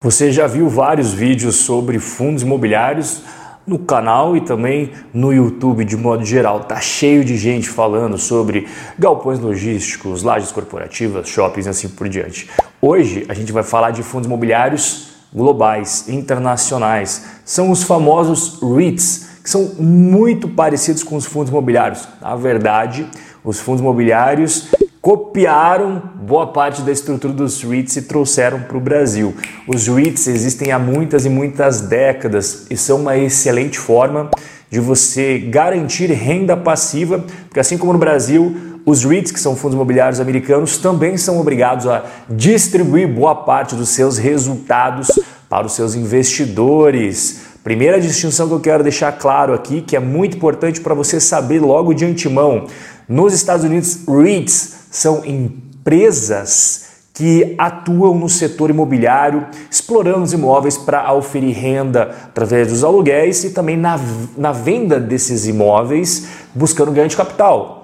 Você 0.00 0.30
já 0.30 0.46
viu 0.46 0.68
vários 0.68 1.12
vídeos 1.12 1.56
sobre 1.56 1.98
fundos 1.98 2.44
imobiliários 2.44 3.20
no 3.66 3.80
canal 3.80 4.36
e 4.36 4.40
também 4.40 4.92
no 5.12 5.32
YouTube 5.32 5.84
de 5.84 5.96
modo 5.96 6.24
geral. 6.24 6.60
Tá 6.60 6.80
cheio 6.80 7.24
de 7.24 7.36
gente 7.36 7.68
falando 7.68 8.16
sobre 8.16 8.68
galpões 8.96 9.40
logísticos, 9.40 10.22
lajes 10.22 10.52
corporativas, 10.52 11.28
shoppings 11.28 11.66
e 11.66 11.70
assim 11.70 11.88
por 11.88 12.08
diante. 12.08 12.48
Hoje 12.80 13.26
a 13.28 13.34
gente 13.34 13.50
vai 13.50 13.64
falar 13.64 13.90
de 13.90 14.04
fundos 14.04 14.28
imobiliários 14.28 15.08
globais, 15.34 16.08
internacionais. 16.08 17.24
São 17.44 17.68
os 17.72 17.82
famosos 17.82 18.60
REITs, 18.62 19.40
que 19.42 19.50
são 19.50 19.74
muito 19.80 20.48
parecidos 20.48 21.02
com 21.02 21.16
os 21.16 21.26
fundos 21.26 21.50
imobiliários. 21.50 22.06
Na 22.20 22.36
verdade, 22.36 23.04
os 23.42 23.58
fundos 23.58 23.80
imobiliários 23.80 24.68
copiaram 25.08 26.02
boa 26.20 26.48
parte 26.48 26.82
da 26.82 26.92
estrutura 26.92 27.32
dos 27.32 27.62
REITs 27.62 27.96
e 27.96 28.02
trouxeram 28.02 28.60
para 28.60 28.76
o 28.76 28.80
Brasil. 28.80 29.34
Os 29.66 29.88
REITs 29.88 30.26
existem 30.26 30.70
há 30.70 30.78
muitas 30.78 31.24
e 31.24 31.30
muitas 31.30 31.80
décadas 31.80 32.66
e 32.68 32.76
são 32.76 33.00
uma 33.00 33.16
excelente 33.16 33.78
forma 33.78 34.30
de 34.68 34.78
você 34.78 35.38
garantir 35.38 36.12
renda 36.12 36.54
passiva, 36.58 37.24
porque 37.46 37.58
assim 37.58 37.78
como 37.78 37.94
no 37.94 37.98
Brasil, 37.98 38.54
os 38.84 39.02
REITs, 39.02 39.32
que 39.32 39.40
são 39.40 39.56
fundos 39.56 39.76
imobiliários 39.76 40.20
americanos, 40.20 40.76
também 40.76 41.16
são 41.16 41.40
obrigados 41.40 41.86
a 41.86 42.04
distribuir 42.28 43.08
boa 43.08 43.34
parte 43.34 43.74
dos 43.74 43.88
seus 43.88 44.18
resultados 44.18 45.08
para 45.48 45.66
os 45.66 45.72
seus 45.72 45.94
investidores. 45.94 47.44
Primeira 47.64 47.98
distinção 47.98 48.46
que 48.46 48.52
eu 48.52 48.60
quero 48.60 48.82
deixar 48.82 49.12
claro 49.12 49.54
aqui, 49.54 49.80
que 49.80 49.96
é 49.96 50.00
muito 50.00 50.36
importante 50.36 50.82
para 50.82 50.92
você 50.92 51.18
saber 51.18 51.60
logo 51.60 51.94
de 51.94 52.04
antemão. 52.04 52.66
Nos 53.08 53.32
Estados 53.32 53.64
Unidos, 53.64 54.00
REITs 54.06 54.77
são 54.90 55.24
empresas 55.24 56.88
que 57.18 57.56
atuam 57.58 58.14
no 58.14 58.28
setor 58.28 58.70
imobiliário, 58.70 59.48
explorando 59.68 60.22
os 60.22 60.32
imóveis 60.32 60.78
para 60.78 61.12
oferir 61.12 61.52
renda 61.52 62.14
através 62.26 62.68
dos 62.68 62.84
aluguéis 62.84 63.42
e 63.42 63.50
também 63.50 63.76
na, 63.76 63.98
na 64.36 64.52
venda 64.52 65.00
desses 65.00 65.44
imóveis, 65.44 66.28
buscando 66.54 66.92
ganho 66.92 67.08
de 67.08 67.16
capital. 67.16 67.77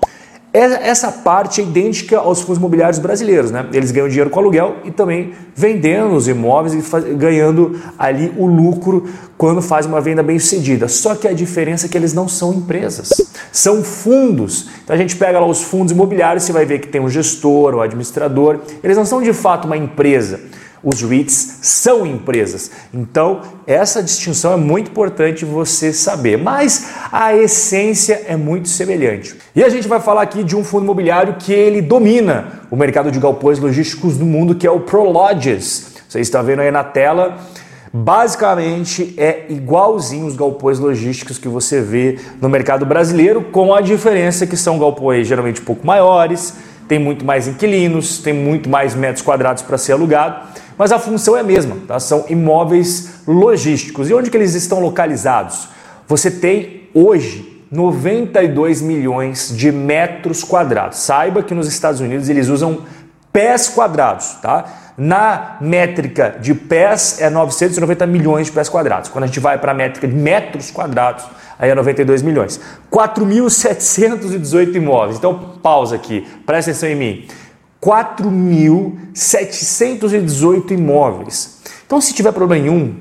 Essa 0.57 1.11
parte 1.11 1.61
é 1.61 1.65
idêntica 1.65 2.17
aos 2.17 2.41
fundos 2.41 2.59
imobiliários 2.59 3.01
brasileiros, 3.01 3.51
né? 3.51 3.67
Eles 3.73 3.91
ganham 3.91 4.07
dinheiro 4.07 4.31
com 4.31 4.39
aluguel 4.39 4.77
e 4.85 4.91
também 4.93 5.33
vendendo 5.53 6.15
os 6.15 6.29
imóveis 6.29 6.75
e 6.75 7.15
ganhando 7.15 7.77
ali 7.99 8.33
o 8.37 8.47
lucro 8.47 9.05
quando 9.37 9.61
faz 9.61 9.85
uma 9.85 10.01
venda 10.01 10.23
bem 10.23 10.39
sucedida. 10.39 10.87
Só 10.87 11.17
que 11.17 11.27
a 11.27 11.33
diferença 11.33 11.87
é 11.87 11.89
que 11.89 11.99
eles 11.99 12.15
não 12.15 12.29
são 12.29 12.55
empresas, 12.55 13.11
são 13.51 13.83
fundos. 13.83 14.69
Então 14.85 14.95
a 14.95 14.97
gente 14.97 15.17
pega 15.17 15.41
lá 15.41 15.47
os 15.47 15.61
fundos 15.61 15.91
imobiliários, 15.91 16.45
você 16.45 16.53
vai 16.53 16.65
ver 16.65 16.79
que 16.79 16.87
tem 16.87 17.01
um 17.01 17.09
gestor, 17.09 17.75
um 17.75 17.81
administrador. 17.81 18.61
Eles 18.81 18.97
não 18.97 19.05
são 19.05 19.21
de 19.21 19.33
fato 19.33 19.65
uma 19.65 19.77
empresa. 19.77 20.39
Os 20.85 21.01
REITs 21.01 21.61
são 21.63 22.05
empresas. 22.05 22.71
Então, 22.93 23.41
essa 23.67 24.03
distinção 24.03 24.53
é 24.53 24.57
muito 24.57 24.91
importante 24.91 25.45
você 25.45 25.95
saber, 25.95 26.37
mas 26.37 26.91
a 27.11 27.35
essência 27.35 28.23
é 28.29 28.37
muito 28.37 28.69
semelhante. 28.69 29.35
E 29.57 29.65
a 29.65 29.69
gente 29.71 29.89
vai 29.89 29.99
falar 29.99 30.23
aqui 30.23 30.45
de 30.45 30.55
um 30.55 30.63
fundo 30.63 30.85
imobiliário 30.85 31.37
que 31.39 31.55
ele 31.55 31.81
domina 31.81 32.61
o 32.71 32.77
mercado 32.77 33.11
de 33.11 33.19
galpões 33.19 33.59
logísticos 33.59 34.19
do 34.19 34.27
mundo, 34.27 34.55
que 34.55 34.67
é 34.67 34.71
o 34.71 34.81
Prologis. 34.81 35.95
Você 36.07 36.21
está 36.21 36.43
vendo 36.43 36.61
aí 36.61 36.71
na 36.71 36.85
tela. 36.85 37.39
Basicamente 37.97 39.15
é 39.17 39.47
igualzinho 39.49 40.27
os 40.27 40.35
galpões 40.35 40.81
logísticos 40.81 41.39
que 41.39 41.47
você 41.47 41.81
vê 41.81 42.19
no 42.43 42.49
mercado 42.49 42.85
brasileiro, 42.85 43.41
com 43.41 43.73
a 43.73 43.81
diferença 43.81 44.49
que 44.49 44.57
são 44.57 44.81
galpões 44.81 45.29
geralmente 45.29 45.61
um 45.61 45.65
pouco 45.65 45.87
maiores, 45.87 46.55
tem 46.89 46.99
muito 46.99 47.25
mais 47.25 47.47
inquilinos, 47.47 48.19
tem 48.19 48.33
muito 48.35 48.69
mais 48.69 48.97
metros 48.97 49.25
quadrados 49.25 49.63
para 49.63 49.79
ser 49.79 49.93
alugado 49.93 50.45
mas 50.77 50.93
a 50.93 50.99
função 50.99 51.37
é 51.37 51.41
a 51.41 51.45
mesma, 51.45 51.77
tá? 51.87 52.01
são 52.01 52.25
imóveis 52.29 53.21
logísticos. 53.27 54.11
E 54.11 54.15
onde 54.15 54.31
que 54.31 54.37
eles 54.37 54.55
estão 54.55 54.81
localizados? 54.81 55.69
Você 56.07 56.31
tem 56.31 56.89
hoje 56.93 57.63
92 57.71 58.83
milhões 58.83 59.53
de 59.57 59.73
metros 59.73 60.45
quadrados. 60.45 60.99
Saiba 60.99 61.43
que 61.43 61.55
nos 61.55 61.67
Estados 61.67 62.01
Unidos 62.01 62.29
eles 62.29 62.49
usam 62.49 62.83
pés 63.33 63.69
quadrados, 63.69 64.35
tá? 64.41 64.65
Na 64.97 65.57
métrica 65.61 66.37
de 66.41 66.55
pés 66.55 67.21
é 67.21 67.29
990 67.29 68.07
milhões 68.07 68.47
de 68.47 68.53
pés 68.53 68.69
quadrados. 68.69 69.11
Quando 69.11 69.25
a 69.25 69.27
gente 69.27 69.41
vai 69.41 69.59
para 69.59 69.73
a 69.73 69.75
métrica 69.75 70.07
de 70.07 70.15
metros 70.15 70.71
quadrados, 70.71 71.25
aí 71.59 71.69
é 71.69 71.75
92 71.75 72.23
milhões. 72.23 72.61
4.718 72.93 74.77
imóveis. 74.77 75.19
Então 75.19 75.57
pausa 75.61 75.97
aqui, 75.97 76.25
presta 76.47 76.71
atenção 76.71 76.89
em 76.89 76.95
mim. 76.95 77.27
4.718 77.85 80.71
imóveis. 80.71 81.59
Então, 81.87 82.01
se 82.01 82.15
tiver 82.15 82.33
problema 82.33 82.67
em 82.67 82.71
um, 82.71 82.95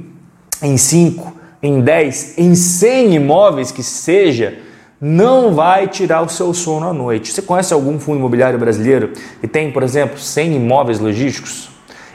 em 0.62 0.76
5, 0.76 1.32
em 1.62 1.80
10, 1.80 2.38
em 2.38 2.54
100 2.54 3.16
imóveis 3.16 3.72
que 3.72 3.82
seja, 3.82 4.60
não 5.00 5.54
vai 5.54 5.88
tirar 5.88 6.22
o 6.22 6.28
seu 6.28 6.54
sono 6.54 6.90
à 6.90 6.94
noite. 6.94 7.32
Você 7.32 7.42
conhece 7.42 7.74
algum 7.74 7.98
fundo 7.98 8.20
imobiliário 8.20 8.60
brasileiro 8.60 9.14
que 9.40 9.48
tem, 9.48 9.72
por 9.72 9.84
exemplo, 9.84 10.20
100 10.20 10.58
imóveis 10.58 11.00
logísticos? 11.00 11.70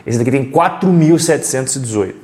Esse 0.06 0.18
daqui 0.18 0.30
tem 0.30 0.50
4.718. 0.50 2.14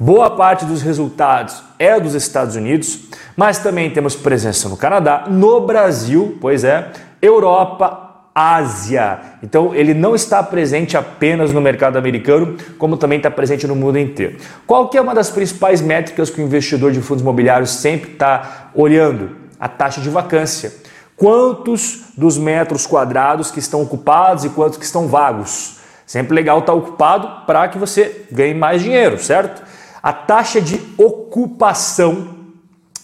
Boa 0.00 0.30
parte 0.30 0.64
dos 0.64 0.80
resultados 0.80 1.62
é 1.78 2.00
dos 2.00 2.14
Estados 2.14 2.56
Unidos, 2.56 2.98
mas 3.36 3.58
também 3.58 3.90
temos 3.90 4.16
presença 4.16 4.70
no 4.70 4.76
Canadá, 4.76 5.26
no 5.28 5.60
Brasil, 5.60 6.38
pois 6.40 6.64
é, 6.64 6.90
Europa, 7.20 8.11
Ásia. 8.34 9.20
Então 9.42 9.74
ele 9.74 9.92
não 9.92 10.14
está 10.14 10.42
presente 10.42 10.96
apenas 10.96 11.52
no 11.52 11.60
mercado 11.60 11.98
americano, 11.98 12.56
como 12.78 12.96
também 12.96 13.18
está 13.18 13.30
presente 13.30 13.66
no 13.66 13.76
mundo 13.76 13.98
inteiro. 13.98 14.38
Qual 14.66 14.88
que 14.88 14.96
é 14.96 15.00
uma 15.00 15.14
das 15.14 15.30
principais 15.30 15.80
métricas 15.80 16.30
que 16.30 16.40
o 16.40 16.44
investidor 16.44 16.92
de 16.92 17.00
fundos 17.02 17.22
imobiliários 17.22 17.70
sempre 17.70 18.12
está 18.12 18.70
olhando? 18.74 19.36
A 19.60 19.68
taxa 19.68 20.00
de 20.00 20.08
vacância. 20.08 20.72
Quantos 21.14 22.04
dos 22.16 22.38
metros 22.38 22.86
quadrados 22.86 23.50
que 23.50 23.58
estão 23.58 23.82
ocupados 23.82 24.44
e 24.44 24.48
quantos 24.48 24.78
que 24.78 24.84
estão 24.84 25.06
vagos? 25.06 25.76
Sempre 26.06 26.34
legal 26.34 26.58
estar 26.58 26.72
ocupado 26.72 27.46
para 27.46 27.68
que 27.68 27.78
você 27.78 28.26
ganhe 28.32 28.54
mais 28.54 28.82
dinheiro, 28.82 29.18
certo? 29.18 29.62
A 30.02 30.12
taxa 30.12 30.60
de 30.60 30.80
ocupação, 30.98 32.28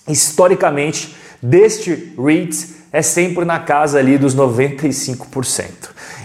historicamente, 0.08 1.14
deste 1.40 2.14
REIT 2.18 2.77
é 2.92 3.02
sempre 3.02 3.44
na 3.44 3.58
casa 3.58 3.98
ali 3.98 4.18
dos 4.18 4.34
95%. 4.36 5.66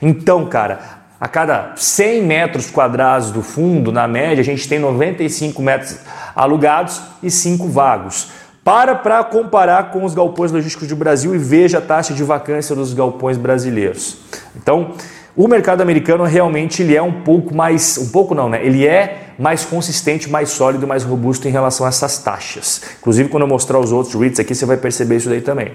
Então, 0.01 0.45
cara, 0.45 1.03
a 1.19 1.27
cada 1.27 1.73
100 1.75 2.23
metros 2.23 2.69
quadrados 2.69 3.31
do 3.31 3.41
fundo, 3.41 3.91
na 3.91 4.07
média, 4.07 4.41
a 4.41 4.45
gente 4.45 4.67
tem 4.67 4.79
95 4.79 5.61
metros 5.61 5.97
alugados 6.35 7.01
e 7.21 7.31
5 7.31 7.67
vagos. 7.69 8.27
Para 8.63 8.95
para 8.95 9.23
comparar 9.23 9.91
com 9.91 10.05
os 10.05 10.13
galpões 10.13 10.51
logísticos 10.51 10.87
do 10.87 10.95
Brasil 10.95 11.35
e 11.35 11.37
veja 11.37 11.79
a 11.79 11.81
taxa 11.81 12.13
de 12.13 12.23
vacância 12.23 12.75
dos 12.75 12.93
galpões 12.93 13.37
brasileiros. 13.37 14.17
Então, 14.55 14.93
o 15.35 15.47
mercado 15.47 15.81
americano 15.81 16.23
realmente 16.23 16.83
ele 16.83 16.95
é 16.95 17.01
um 17.01 17.23
pouco 17.23 17.55
mais, 17.55 17.97
um 17.97 18.09
pouco 18.09 18.35
não, 18.35 18.47
né? 18.47 18.63
Ele 18.63 18.85
é 18.85 19.29
mais 19.37 19.65
consistente, 19.65 20.29
mais 20.29 20.49
sólido, 20.49 20.85
mais 20.85 21.03
robusto 21.03 21.47
em 21.47 21.51
relação 21.51 21.85
a 21.85 21.89
essas 21.89 22.19
taxas. 22.19 22.81
Inclusive, 22.99 23.29
quando 23.29 23.43
eu 23.43 23.47
mostrar 23.47 23.79
os 23.79 23.91
outros 23.91 24.13
REITs 24.13 24.39
aqui, 24.39 24.53
você 24.53 24.65
vai 24.65 24.77
perceber 24.77 25.15
isso 25.17 25.29
daí 25.29 25.41
também. 25.41 25.71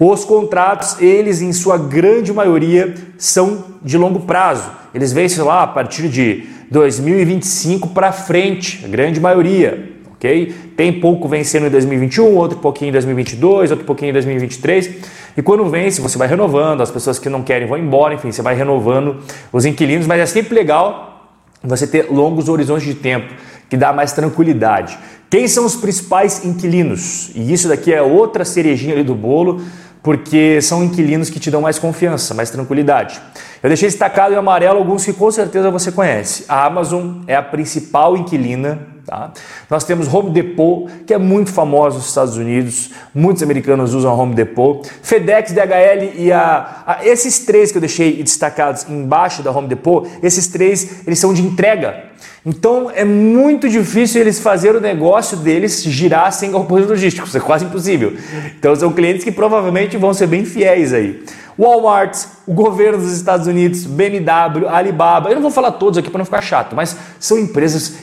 Os 0.00 0.24
contratos, 0.24 0.98
eles 0.98 1.42
em 1.42 1.52
sua 1.52 1.76
grande 1.76 2.32
maioria 2.32 2.94
são 3.18 3.64
de 3.82 3.98
longo 3.98 4.20
prazo. 4.20 4.70
Eles 4.94 5.12
vencem 5.12 5.44
lá 5.44 5.62
a 5.62 5.66
partir 5.66 6.08
de 6.08 6.46
2025 6.70 7.88
para 7.88 8.10
frente, 8.10 8.80
a 8.82 8.88
grande 8.88 9.20
maioria, 9.20 9.92
ok? 10.14 10.54
Tem 10.74 10.90
pouco 11.00 11.28
vencendo 11.28 11.66
em 11.66 11.68
2021, 11.70 12.34
outro 12.34 12.58
pouquinho 12.60 12.88
em 12.88 12.92
2022, 12.92 13.72
outro 13.72 13.84
pouquinho 13.84 14.08
em 14.08 14.12
2023. 14.14 14.90
E 15.36 15.42
quando 15.42 15.66
vence, 15.66 16.00
você 16.00 16.16
vai 16.16 16.26
renovando, 16.26 16.80
as 16.80 16.90
pessoas 16.90 17.18
que 17.18 17.28
não 17.28 17.42
querem 17.42 17.68
vão 17.68 17.76
embora, 17.76 18.14
enfim, 18.14 18.32
você 18.32 18.40
vai 18.40 18.54
renovando 18.54 19.18
os 19.52 19.66
inquilinos, 19.66 20.06
mas 20.06 20.18
é 20.18 20.24
sempre 20.24 20.54
legal 20.54 21.28
você 21.62 21.86
ter 21.86 22.10
longos 22.10 22.48
horizontes 22.48 22.86
de 22.86 22.94
tempo, 22.94 23.34
que 23.68 23.76
dá 23.76 23.92
mais 23.92 24.12
tranquilidade. 24.14 24.98
Quem 25.28 25.46
são 25.46 25.66
os 25.66 25.76
principais 25.76 26.42
inquilinos? 26.42 27.30
E 27.34 27.52
isso 27.52 27.68
daqui 27.68 27.92
é 27.92 28.00
outra 28.00 28.46
cerejinha 28.46 28.94
ali 28.94 29.04
do 29.04 29.14
bolo 29.14 29.60
porque 30.02 30.60
são 30.62 30.82
inquilinos 30.82 31.30
que 31.30 31.38
te 31.38 31.50
dão 31.50 31.60
mais 31.60 31.78
confiança, 31.78 32.34
mais 32.34 32.50
tranquilidade. 32.50 33.20
Eu 33.62 33.68
deixei 33.68 33.88
destacado 33.88 34.32
em 34.32 34.36
amarelo 34.36 34.78
alguns 34.78 35.04
que 35.04 35.12
com 35.12 35.30
certeza 35.30 35.70
você 35.70 35.92
conhece. 35.92 36.44
A 36.48 36.64
Amazon 36.64 37.22
é 37.26 37.36
a 37.36 37.42
principal 37.42 38.16
inquilina. 38.16 38.78
Tá? 39.10 39.32
Nós 39.68 39.82
temos 39.82 40.06
Home 40.06 40.30
Depot, 40.30 40.86
que 41.04 41.12
é 41.12 41.18
muito 41.18 41.52
famoso 41.52 41.96
nos 41.96 42.06
Estados 42.06 42.36
Unidos, 42.36 42.90
muitos 43.12 43.42
americanos 43.42 43.92
usam 43.92 44.16
Home 44.16 44.36
Depot. 44.36 44.82
FedEx, 45.02 45.50
DHL 45.50 46.12
e 46.16 46.30
a, 46.30 46.84
a, 46.86 47.04
esses 47.04 47.40
três 47.40 47.72
que 47.72 47.78
eu 47.78 47.80
deixei 47.80 48.22
destacados 48.22 48.88
embaixo 48.88 49.42
da 49.42 49.50
Home 49.50 49.66
Depot, 49.66 50.06
esses 50.22 50.46
três 50.46 51.04
eles 51.04 51.18
são 51.18 51.34
de 51.34 51.42
entrega. 51.42 52.04
Então 52.46 52.88
é 52.94 53.04
muito 53.04 53.68
difícil 53.68 54.20
eles 54.20 54.38
fazer 54.38 54.76
o 54.76 54.80
negócio 54.80 55.36
deles 55.36 55.82
girar 55.82 56.32
sem 56.32 56.52
galpões 56.52 56.86
logísticos, 56.86 57.34
é 57.34 57.40
quase 57.40 57.64
impossível. 57.64 58.16
Então 58.56 58.76
são 58.76 58.92
clientes 58.92 59.24
que 59.24 59.32
provavelmente 59.32 59.96
vão 59.96 60.14
ser 60.14 60.28
bem 60.28 60.44
fiéis 60.44 60.92
aí. 60.92 61.20
Walmart, 61.58 62.16
o 62.46 62.54
governo 62.54 62.98
dos 62.98 63.12
Estados 63.12 63.46
Unidos, 63.46 63.84
BMW, 63.84 64.66
Alibaba. 64.66 65.28
Eu 65.28 65.34
não 65.34 65.42
vou 65.42 65.50
falar 65.50 65.72
todos 65.72 65.98
aqui 65.98 66.08
para 66.08 66.18
não 66.18 66.24
ficar 66.24 66.40
chato, 66.40 66.74
mas 66.74 66.96
são 67.18 67.38
empresas 67.38 67.96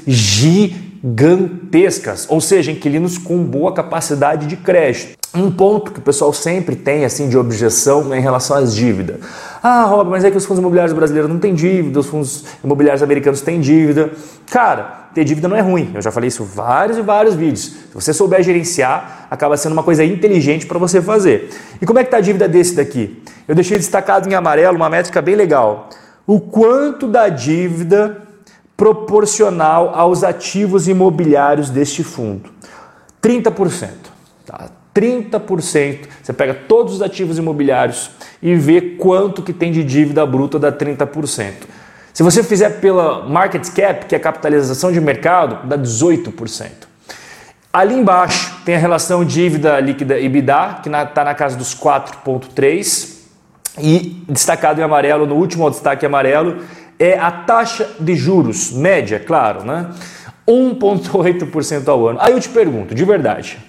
gigantescas, 1.04 2.26
ou 2.30 2.42
seja, 2.42 2.72
inquilinos 2.72 3.18
com 3.18 3.44
boa 3.44 3.74
capacidade 3.74 4.48
de 4.48 4.58
crédito. 4.58 5.18
Um 5.36 5.52
ponto 5.52 5.92
que 5.92 6.00
o 6.00 6.02
pessoal 6.02 6.34
sempre 6.34 6.76
tem 6.76 7.06
assim 7.06 7.30
de 7.30 7.38
objeção 7.38 8.14
é 8.14 8.18
em 8.18 8.22
relação 8.22 8.58
às 8.58 8.74
dívidas. 8.74 9.18
Ah, 9.62 9.84
Rob, 9.84 10.10
mas 10.10 10.24
é 10.24 10.32
que 10.32 10.38
os 10.38 10.46
fundos 10.46 10.60
imobiliários 10.60 10.96
brasileiros 10.96 11.30
não 11.30 11.38
têm 11.38 11.54
dívida, 11.54 12.00
os 12.00 12.08
fundos 12.08 12.46
imobiliários 12.64 13.04
americanos 13.04 13.42
têm 13.42 13.60
dívida. 13.60 14.12
Cara, 14.50 15.10
ter 15.14 15.24
dívida 15.24 15.48
não 15.48 15.56
é 15.56 15.62
ruim. 15.62 15.92
Eu 15.94 16.02
já 16.02 16.12
falei 16.12 16.30
isso 16.30 16.44
vários 16.44 16.98
e 16.98 17.02
vários 17.02 17.36
vídeos. 17.36 17.66
Se 17.66 17.94
você 17.94 18.14
souber 18.14 18.42
gerenciar, 18.42 19.28
acaba 19.30 19.58
sendo 19.58 19.74
uma 19.74 19.84
coisa 19.84 20.04
inteligente 20.04 20.66
para 20.66 20.80
você 20.80 21.02
fazer. 21.02 21.50
E 21.82 21.86
como 21.86 22.00
é 22.00 22.04
que 22.04 22.08
está 22.08 22.18
a 22.18 22.22
dívida 22.22 22.48
desse 22.48 22.76
daqui? 22.76 23.22
Eu 23.48 23.54
deixei 23.54 23.78
destacado 23.78 24.30
em 24.30 24.34
amarelo 24.34 24.78
uma 24.78 24.90
métrica 24.90 25.22
bem 25.22 25.36
legal. 25.36 25.90
O 26.26 26.40
quanto 26.40 27.08
da 27.08 27.30
dívida 27.30 28.27
proporcional 28.78 29.92
aos 29.96 30.24
ativos 30.24 30.88
imobiliários 30.88 31.70
deste 31.72 32.04
fundo? 32.04 32.50
30%. 33.22 33.90
Tá? 34.46 34.70
30%. 34.96 36.08
Você 36.24 36.32
pega 36.32 36.54
todos 36.54 36.94
os 36.94 37.02
ativos 37.02 37.38
imobiliários 37.38 38.12
e 38.42 38.56
vê 38.56 38.82
quanto 38.82 39.42
que 39.42 39.52
tem 39.52 39.72
de 39.72 39.84
dívida 39.84 40.26
bruta 40.26 40.58
da 40.60 40.72
30%. 40.72 41.54
Se 42.14 42.24
você 42.24 42.42
fizer 42.44 42.80
pela 42.80 43.28
market 43.28 43.68
cap, 43.70 44.06
que 44.06 44.16
é 44.16 44.18
a 44.18 44.22
capitalização 44.22 44.92
de 44.92 45.00
mercado, 45.00 45.68
dá 45.68 45.78
18%. 45.78 46.88
Ali 47.72 47.94
embaixo 47.94 48.56
tem 48.66 48.76
a 48.76 48.80
relação 48.80 49.24
dívida 49.24 49.80
líquida 49.80 50.20
EBITDA, 50.20 50.80
que 50.82 50.90
está 50.90 51.24
na 51.24 51.36
casa 51.36 51.56
dos 51.56 51.76
4,3%. 51.76 53.18
E 53.80 54.24
destacado 54.28 54.82
em 54.82 54.84
amarelo, 54.84 55.28
no 55.28 55.36
último 55.36 55.70
destaque 55.70 56.04
amarelo, 56.04 56.64
é 57.00 57.18
a 57.18 57.32
taxa 57.32 57.90
de 58.00 58.16
juros 58.16 58.72
média, 58.72 59.20
claro, 59.20 59.64
né? 59.64 59.90
1,8% 60.48 61.88
ao 61.88 62.08
ano. 62.08 62.20
Aí 62.22 62.32
eu 62.32 62.40
te 62.40 62.50
pergunto, 62.50 62.96
de 62.96 63.04
verdade, 63.04 63.60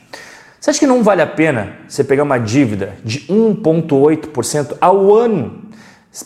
você 0.60 0.70
acha 0.70 0.78
que 0.78 0.86
não 0.86 1.02
vale 1.02 1.22
a 1.22 1.26
pena 1.26 1.76
você 1.88 2.04
pegar 2.04 2.22
uma 2.22 2.38
dívida 2.38 2.94
de 3.04 3.20
1,8% 3.26 4.76
ao 4.80 5.14
ano 5.14 5.68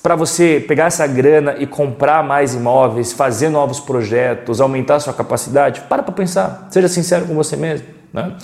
para 0.03 0.15
você 0.15 0.65
pegar 0.67 0.87
essa 0.87 1.07
grana 1.07 1.57
e 1.59 1.67
comprar 1.67 2.23
mais 2.23 2.55
imóveis, 2.55 3.13
fazer 3.13 3.49
novos 3.49 3.81
projetos, 3.81 4.61
aumentar 4.61 5.01
sua 5.01 5.13
capacidade? 5.13 5.83
Para 5.83 6.03
para 6.03 6.13
pensar, 6.13 6.69
seja 6.71 6.89
sincero 6.89 7.27
com 7.27 7.35
você 7.35 7.57
mesmo. 7.57 7.87
Né? 8.13 8.37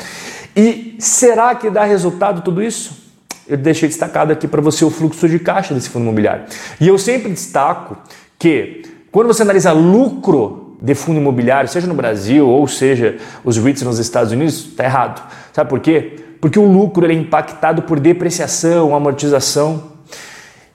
E 0.57 0.97
será 0.99 1.55
que 1.55 1.71
dá 1.71 1.85
resultado 1.85 2.43
tudo 2.43 2.63
isso? 2.63 3.07
Eu 3.47 3.57
deixei 3.57 3.89
destacado 3.89 4.31
aqui 4.31 4.47
para 4.47 4.61
você 4.61 4.85
o 4.85 4.91
fluxo 4.91 5.27
de 5.27 5.39
caixa 5.39 5.73
desse 5.73 5.89
fundo 5.89 6.03
imobiliário. 6.03 6.45
E 6.79 6.89
eu 6.89 6.99
sempre 6.99 7.31
destaco 7.31 7.97
que 8.39 8.83
quando 9.11 9.27
você 9.27 9.43
analisa 9.43 9.73
lucro 9.73 10.77
de 10.81 10.95
fundo 10.95 11.19
imobiliário, 11.19 11.69
seja 11.69 11.87
no 11.87 11.95
Brasil 11.95 12.49
ou 12.49 12.69
seja 12.69 13.17
os 13.45 13.57
REITs 13.57 13.83
nos 13.83 13.99
Estados 13.99 14.31
Unidos, 14.31 14.67
está 14.67 14.85
errado. 14.85 15.29
Sabe 15.53 15.69
por 15.69 15.81
quê? 15.81 16.17
Porque 16.41 16.59
o 16.59 16.71
lucro 16.71 17.05
é 17.05 17.13
impactado 17.13 17.83
por 17.83 17.99
depreciação, 17.99 18.95
amortização. 18.95 19.83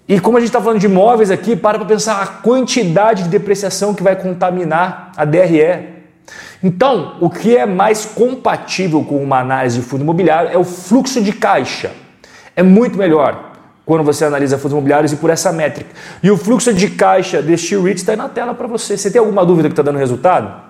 E 0.08 0.20
como 0.20 0.36
a 0.38 0.42
gente 0.42 0.50
está 0.50 0.60
falando 0.60 0.80
de 0.80 0.88
imóveis 0.88 1.32
aqui, 1.32 1.56
para 1.56 1.78
para 1.78 1.88
pensar 1.88 2.22
a 2.22 2.28
quantidade 2.28 3.24
de 3.24 3.30
depreciação 3.30 3.94
que 3.94 4.04
vai 4.04 4.18
contaminar 4.18 5.14
a 5.16 5.24
DRE. 5.24 5.94
Então, 6.62 7.18
o 7.22 7.30
que 7.30 7.56
é 7.56 7.66
mais 7.66 8.04
compatível 8.04 9.04
com 9.04 9.24
uma 9.24 9.40
análise 9.40 9.80
de 9.80 9.86
fundo 9.86 10.04
imobiliário 10.04 10.50
é 10.52 10.58
o 10.58 10.66
fluxo 10.66 11.22
de 11.22 11.32
caixa. 11.32 11.92
É 12.56 12.62
muito 12.62 12.98
melhor 12.98 13.53
quando 13.86 14.04
você 14.04 14.26
analisa 14.26 14.58
fundos 14.58 14.72
imobiliários 14.72 15.12
e 15.12 15.18
por 15.18 15.30
essa 15.30 15.52
métrica. 15.52 15.90
E 16.22 16.32
o 16.32 16.38
fluxo 16.38 16.74
de 16.74 16.90
caixa 16.90 17.42
deste 17.42 17.76
REIT 17.76 17.98
está 17.98 18.14
aí 18.14 18.18
na 18.18 18.30
tela 18.30 18.54
para 18.54 18.68
você. 18.68 18.98
Você 18.98 19.12
tem 19.12 19.20
alguma 19.20 19.46
dúvida 19.46 19.68
que 19.68 19.74
está 19.74 19.84
dando 19.84 19.98
resultado? 19.98 20.62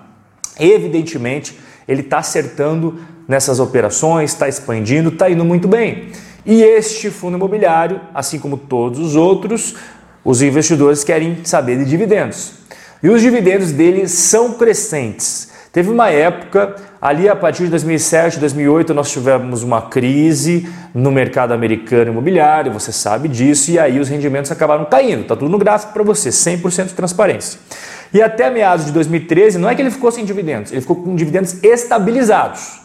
Evidentemente, 0.58 1.58
ele 1.86 2.00
está 2.00 2.18
acertando 2.18 2.98
nessas 3.28 3.60
operações, 3.60 4.32
está 4.32 4.48
expandindo, 4.48 5.10
está 5.10 5.30
indo 5.30 5.44
muito 5.44 5.68
bem. 5.68 6.08
E 6.44 6.62
este 6.62 7.10
fundo 7.10 7.36
imobiliário, 7.36 8.00
assim 8.14 8.38
como 8.38 8.56
todos 8.56 8.98
os 8.98 9.16
outros, 9.16 9.74
os 10.24 10.42
investidores 10.42 11.04
querem 11.04 11.38
saber 11.44 11.78
de 11.78 11.84
dividendos. 11.84 12.52
E 13.02 13.08
os 13.08 13.20
dividendos 13.20 13.72
dele 13.72 14.08
são 14.08 14.54
crescentes. 14.54 15.53
Teve 15.74 15.90
uma 15.90 16.08
época, 16.08 16.76
ali 17.02 17.28
a 17.28 17.34
partir 17.34 17.64
de 17.64 17.70
2007, 17.70 18.38
2008, 18.38 18.94
nós 18.94 19.10
tivemos 19.10 19.64
uma 19.64 19.82
crise 19.82 20.68
no 20.94 21.10
mercado 21.10 21.52
americano 21.52 22.12
imobiliário, 22.12 22.72
você 22.72 22.92
sabe 22.92 23.26
disso, 23.26 23.72
e 23.72 23.78
aí 23.80 23.98
os 23.98 24.08
rendimentos 24.08 24.52
acabaram 24.52 24.84
caindo. 24.84 25.22
Está 25.22 25.34
tudo 25.34 25.50
no 25.50 25.58
gráfico 25.58 25.92
para 25.92 26.04
você, 26.04 26.28
100% 26.28 26.86
de 26.86 26.94
transparência. 26.94 27.58
E 28.12 28.22
até 28.22 28.48
meados 28.50 28.86
de 28.86 28.92
2013, 28.92 29.58
não 29.58 29.68
é 29.68 29.74
que 29.74 29.82
ele 29.82 29.90
ficou 29.90 30.12
sem 30.12 30.24
dividendos, 30.24 30.70
ele 30.70 30.80
ficou 30.80 30.94
com 30.94 31.16
dividendos 31.16 31.56
estabilizados. 31.64 32.80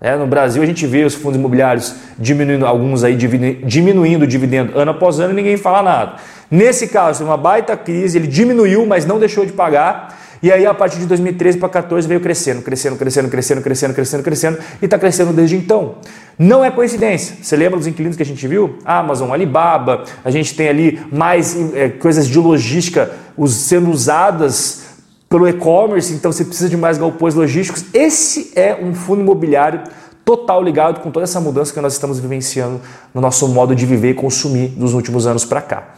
É, 0.00 0.16
no 0.16 0.26
Brasil 0.26 0.62
a 0.62 0.66
gente 0.66 0.86
vê 0.86 1.04
os 1.04 1.14
fundos 1.14 1.38
imobiliários 1.38 1.94
diminuindo, 2.18 2.64
alguns 2.64 3.04
aí 3.04 3.14
diminuindo 3.16 4.22
o 4.22 4.26
dividendo 4.26 4.78
ano 4.78 4.92
após 4.92 5.20
ano 5.20 5.34
e 5.34 5.36
ninguém 5.36 5.58
fala 5.58 5.82
nada. 5.82 6.14
Nesse 6.50 6.88
caso, 6.88 7.22
uma 7.22 7.36
baita 7.36 7.76
crise, 7.76 8.16
ele 8.16 8.26
diminuiu, 8.26 8.86
mas 8.86 9.04
não 9.04 9.18
deixou 9.18 9.44
de 9.44 9.52
pagar. 9.52 10.18
E 10.42 10.50
aí, 10.50 10.64
a 10.64 10.72
partir 10.72 10.98
de 10.98 11.06
2013 11.06 11.58
para 11.58 11.68
2014, 11.68 12.08
veio 12.08 12.20
crescendo, 12.20 12.62
crescendo, 12.62 12.96
crescendo, 12.96 13.28
crescendo, 13.28 13.62
crescendo, 13.62 13.94
crescendo, 13.94 14.22
crescendo 14.22 14.58
e 14.80 14.84
está 14.86 14.98
crescendo 14.98 15.32
desde 15.32 15.56
então. 15.56 15.96
Não 16.38 16.64
é 16.64 16.70
coincidência. 16.70 17.36
Você 17.42 17.56
lembra 17.56 17.76
dos 17.78 17.86
inquilinos 17.86 18.16
que 18.16 18.22
a 18.22 18.26
gente 18.26 18.46
viu? 18.48 18.78
Amazon, 18.84 19.30
Alibaba, 19.30 20.04
a 20.24 20.30
gente 20.30 20.54
tem 20.54 20.68
ali 20.68 20.98
mais 21.12 21.54
é, 21.74 21.90
coisas 21.90 22.26
de 22.26 22.38
logística 22.38 23.10
sendo 23.48 23.90
usadas 23.90 24.82
pelo 25.28 25.46
e-commerce, 25.46 26.12
então 26.12 26.32
você 26.32 26.44
precisa 26.44 26.68
de 26.68 26.76
mais 26.76 26.96
galpões 26.96 27.34
logísticos. 27.34 27.84
Esse 27.92 28.50
é 28.56 28.74
um 28.74 28.94
fundo 28.94 29.20
imobiliário 29.20 29.82
total 30.24 30.62
ligado 30.62 31.00
com 31.00 31.10
toda 31.10 31.24
essa 31.24 31.40
mudança 31.40 31.72
que 31.72 31.80
nós 31.80 31.92
estamos 31.92 32.18
vivenciando 32.18 32.80
no 33.12 33.20
nosso 33.20 33.46
modo 33.48 33.74
de 33.74 33.84
viver 33.84 34.10
e 34.10 34.14
consumir 34.14 34.68
dos 34.68 34.94
últimos 34.94 35.26
anos 35.26 35.44
para 35.44 35.60
cá. 35.60 35.94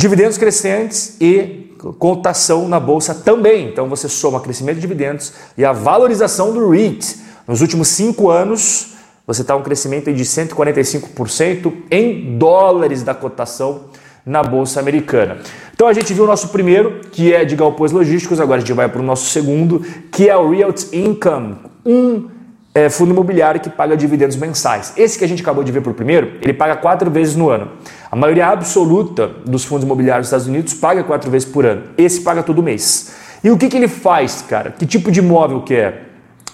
Dividendos 0.00 0.38
crescentes 0.38 1.18
e 1.20 1.76
cotação 1.98 2.66
na 2.66 2.80
bolsa 2.80 3.14
também. 3.14 3.68
Então 3.68 3.86
você 3.86 4.08
soma 4.08 4.40
crescimento 4.40 4.76
de 4.76 4.80
dividendos 4.80 5.30
e 5.58 5.62
a 5.62 5.72
valorização 5.72 6.54
do 6.54 6.70
REIT. 6.70 7.16
Nos 7.46 7.60
últimos 7.60 7.88
cinco 7.88 8.30
anos, 8.30 8.94
você 9.26 9.42
está 9.42 9.54
um 9.54 9.62
crescimento 9.62 10.10
de 10.10 10.24
145% 10.24 11.70
em 11.90 12.38
dólares 12.38 13.02
da 13.02 13.12
cotação 13.12 13.90
na 14.24 14.42
bolsa 14.42 14.80
americana. 14.80 15.36
Então 15.74 15.86
a 15.86 15.92
gente 15.92 16.14
viu 16.14 16.24
o 16.24 16.26
nosso 16.26 16.48
primeiro, 16.48 17.02
que 17.12 17.34
é 17.34 17.44
de 17.44 17.54
galpões 17.54 17.92
logísticos, 17.92 18.40
agora 18.40 18.56
a 18.56 18.60
gente 18.60 18.72
vai 18.72 18.88
para 18.88 19.02
o 19.02 19.04
nosso 19.04 19.28
segundo, 19.28 19.84
que 20.10 20.30
é 20.30 20.36
o 20.36 20.48
Realty 20.48 20.96
Income, 20.96 21.56
um 21.84 22.26
é, 22.74 22.88
fundo 22.88 23.10
imobiliário 23.10 23.60
que 23.60 23.68
paga 23.68 23.96
dividendos 23.96 24.36
mensais. 24.36 24.92
Esse 24.96 25.18
que 25.18 25.24
a 25.24 25.28
gente 25.28 25.42
acabou 25.42 25.64
de 25.64 25.72
ver 25.72 25.80
por 25.80 25.92
primeiro, 25.94 26.38
ele 26.40 26.52
paga 26.52 26.76
quatro 26.76 27.10
vezes 27.10 27.34
no 27.34 27.50
ano. 27.50 27.72
A 28.10 28.16
maioria 28.16 28.46
absoluta 28.46 29.28
dos 29.44 29.64
fundos 29.64 29.84
imobiliários 29.84 30.26
dos 30.26 30.28
Estados 30.28 30.46
Unidos 30.46 30.74
paga 30.74 31.02
quatro 31.02 31.30
vezes 31.30 31.48
por 31.48 31.66
ano. 31.66 31.84
Esse 31.98 32.20
paga 32.20 32.42
todo 32.42 32.62
mês. 32.62 33.12
E 33.42 33.50
o 33.50 33.56
que, 33.56 33.68
que 33.68 33.76
ele 33.76 33.88
faz, 33.88 34.42
cara? 34.42 34.70
Que 34.70 34.86
tipo 34.86 35.10
de 35.10 35.20
imóvel 35.20 35.62
que 35.62 35.74
é? 35.74 36.02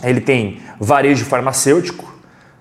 Ele 0.03 0.21
tem 0.21 0.61
varejo 0.79 1.25
farmacêutico, 1.25 2.05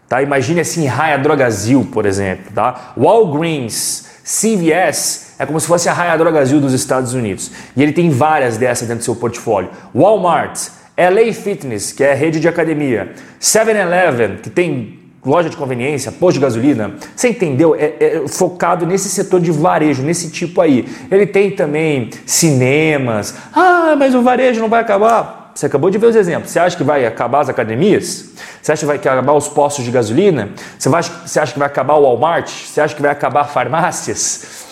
tá? 0.08 0.22
Imagine 0.22 0.62
assim, 0.62 0.86
Raia 0.86 1.18
Drogazil, 1.18 1.88
por 1.92 2.06
exemplo, 2.06 2.52
tá? 2.54 2.94
Walgreens, 2.98 4.06
CVS 4.24 5.36
é 5.38 5.46
como 5.46 5.60
se 5.60 5.68
fosse 5.68 5.88
a 5.88 5.94
Raia 5.94 6.18
Drogazil 6.18 6.60
dos 6.60 6.74
Estados 6.74 7.14
Unidos. 7.14 7.52
E 7.76 7.84
ele 7.84 7.94
tem 7.94 8.10
várias 8.10 8.58
dessas 8.58 8.88
dentro 8.88 9.02
do 9.02 9.06
seu 9.06 9.16
portfólio. 9.16 9.70
Walmart, 9.94 10.70
LA 10.98 11.34
Fitness, 11.34 11.92
que 11.92 12.04
é 12.04 12.14
rede 12.14 12.40
de 12.40 12.48
academia, 12.48 13.12
7-Eleven, 13.40 14.38
que 14.38 14.50
tem 14.50 15.00
loja 15.26 15.50
de 15.50 15.58
conveniência, 15.58 16.12
posto 16.12 16.36
de 16.36 16.42
gasolina, 16.42 16.94
você 17.16 17.30
entendeu? 17.30 17.76
É, 17.76 17.94
é, 18.00 18.28
focado 18.28 18.86
nesse 18.86 19.10
setor 19.10 19.42
de 19.42 19.52
varejo, 19.52 20.04
nesse 20.04 20.30
tipo 20.30 20.62
aí. 20.62 20.88
Ele 21.10 21.26
tem 21.26 21.52
também 21.52 22.12
cinemas. 22.26 23.36
Ah, 23.54 23.96
mas 23.98 24.14
o 24.14 24.22
varejo 24.22 24.62
não 24.62 24.70
vai 24.70 24.82
acabar. 24.82 25.52
Você 25.56 25.66
acabou 25.66 25.90
de 25.90 25.98
ver 25.98 26.08
os 26.08 26.16
exemplos. 26.16 26.52
Você 26.52 26.60
acha 26.60 26.78
que 26.78 26.84
vai 26.84 27.06
acabar 27.06 27.40
as 27.40 27.50
academias? 27.50 28.30
Você 28.62 28.72
acha 28.72 28.82
que 28.82 28.86
vai 28.86 28.98
acabar 28.98 29.34
os 29.34 29.48
postos 29.48 29.84
de 29.84 29.92
gasolina? 29.92 30.50
Você, 30.78 30.90
vai, 30.90 31.02
você 31.02 31.40
acha 31.40 31.54
que 31.54 31.60
vai 31.60 31.68
acabar 31.68 31.96
o 31.96 32.04
Walmart? 32.04 32.50
Você 32.50 32.82
acha 32.82 32.94
que 32.94 33.02
vai 33.02 33.12
acabar 33.12 33.46
farmácias? 33.46 34.66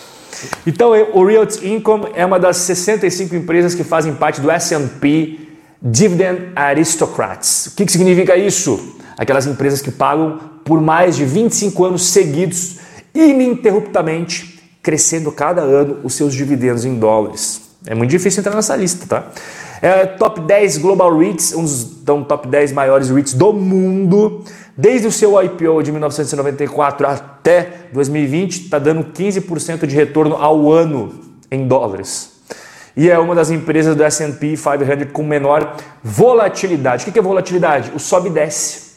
Então, 0.67 0.91
o 1.13 1.25
Realty 1.25 1.65
Income 1.67 2.07
é 2.13 2.25
uma 2.25 2.37
das 2.37 2.57
65 2.57 3.33
empresas 3.33 3.73
que 3.73 3.83
fazem 3.83 4.13
parte 4.13 4.41
do 4.41 4.51
S&P 4.51 5.42
Dividend 5.85 6.53
Aristocrats. 6.55 7.67
O 7.67 7.75
que, 7.75 7.85
que 7.85 7.91
significa 7.91 8.37
isso? 8.37 8.95
Aquelas 9.17 9.45
empresas 9.45 9.81
que 9.81 9.91
pagam 9.91 10.39
por 10.63 10.79
mais 10.79 11.17
de 11.17 11.25
25 11.25 11.83
anos 11.83 12.05
seguidos, 12.05 12.77
ininterruptamente, 13.13 14.63
crescendo 14.81 15.29
cada 15.29 15.61
ano 15.61 15.97
os 16.01 16.13
seus 16.13 16.33
dividendos 16.33 16.85
em 16.85 16.95
dólares. 16.95 17.61
É 17.85 17.93
muito 17.93 18.11
difícil 18.11 18.39
entrar 18.39 18.55
nessa 18.55 18.77
lista, 18.77 19.05
tá? 19.05 19.29
É, 19.81 20.05
top 20.05 20.39
10 20.39 20.77
Global 20.77 21.17
REITs, 21.17 21.53
um 21.53 21.63
dos 21.63 21.83
então, 22.01 22.23
top 22.23 22.47
10 22.47 22.71
maiores 22.71 23.09
REITs 23.09 23.33
do 23.33 23.51
mundo. 23.51 24.45
Desde 24.77 25.05
o 25.05 25.11
seu 25.11 25.41
IPO 25.43 25.83
de 25.83 25.91
1994 25.91 27.05
até 27.05 27.87
2020, 27.91 28.63
está 28.63 28.79
dando 28.79 29.03
15% 29.03 29.85
de 29.85 29.93
retorno 29.93 30.35
ao 30.37 30.71
ano 30.71 31.13
em 31.51 31.67
dólares. 31.67 32.32
E 32.95 33.09
é 33.09 33.17
uma 33.17 33.33
das 33.33 33.49
empresas 33.49 33.95
do 33.95 34.03
S&P 34.03 34.55
500 34.55 35.11
com 35.11 35.23
menor 35.23 35.75
volatilidade. 36.03 37.07
O 37.07 37.11
que 37.11 37.17
é 37.17 37.21
volatilidade? 37.21 37.91
O 37.95 37.99
sobe 37.99 38.29
e 38.29 38.31
desce. 38.31 38.93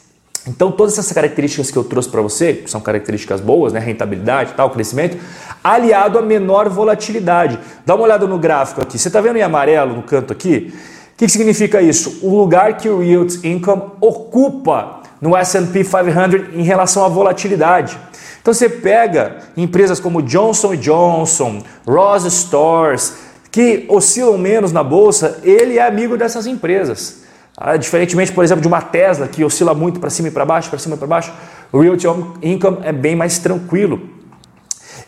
Então, 0.47 0.71
todas 0.71 0.93
essas 0.93 1.11
características 1.11 1.69
que 1.69 1.77
eu 1.77 1.83
trouxe 1.83 2.07
para 2.07 2.21
você, 2.21 2.53
que 2.53 2.69
são 2.69 2.79
características 2.79 3.41
boas, 3.41 3.73
né? 3.73 3.79
rentabilidade, 3.79 4.53
tal, 4.55 4.69
crescimento, 4.69 5.17
aliado 5.63 6.17
a 6.17 6.21
menor 6.21 6.69
volatilidade. 6.69 7.59
Dá 7.85 7.95
uma 7.95 8.05
olhada 8.05 8.25
no 8.25 8.37
gráfico 8.37 8.81
aqui. 8.81 8.97
Você 8.97 9.09
está 9.09 9.19
vendo 9.19 9.37
em 9.37 9.41
amarelo 9.41 9.95
no 9.95 10.03
canto 10.03 10.31
aqui? 10.31 10.73
O 11.13 11.17
que, 11.17 11.25
que 11.25 11.31
significa 11.31 11.81
isso? 11.81 12.19
O 12.21 12.37
lugar 12.37 12.77
que 12.77 12.87
o 12.87 13.03
Yield 13.03 13.45
Income 13.45 13.81
ocupa 13.99 15.01
no 15.19 15.35
S&P 15.35 15.83
500 15.83 16.55
em 16.55 16.61
relação 16.61 17.03
à 17.03 17.09
volatilidade. 17.09 17.97
Então 18.41 18.53
você 18.53 18.69
pega 18.69 19.39
empresas 19.57 19.99
como 19.99 20.21
Johnson 20.21 20.75
Johnson, 20.75 21.63
Ross 21.85 22.23
Stores, 22.31 23.13
que 23.51 23.85
oscilam 23.89 24.37
menos 24.37 24.71
na 24.71 24.83
bolsa, 24.83 25.39
ele 25.43 25.77
é 25.77 25.85
amigo 25.85 26.17
dessas 26.17 26.45
empresas. 26.45 27.23
Ah, 27.57 27.75
diferentemente, 27.75 28.31
por 28.31 28.43
exemplo, 28.43 28.61
de 28.61 28.67
uma 28.67 28.81
Tesla 28.81 29.27
que 29.27 29.43
oscila 29.43 29.73
muito 29.73 29.99
para 29.99 30.11
cima 30.11 30.27
e 30.27 30.31
para 30.31 30.45
baixo, 30.45 30.69
para 30.69 30.77
cima 30.77 30.93
e 30.95 30.97
para 30.97 31.07
baixo, 31.07 31.33
o 31.71 31.79
Real 31.79 31.95
Income 32.43 32.77
é 32.83 32.91
bem 32.91 33.15
mais 33.15 33.39
tranquilo. 33.39 33.99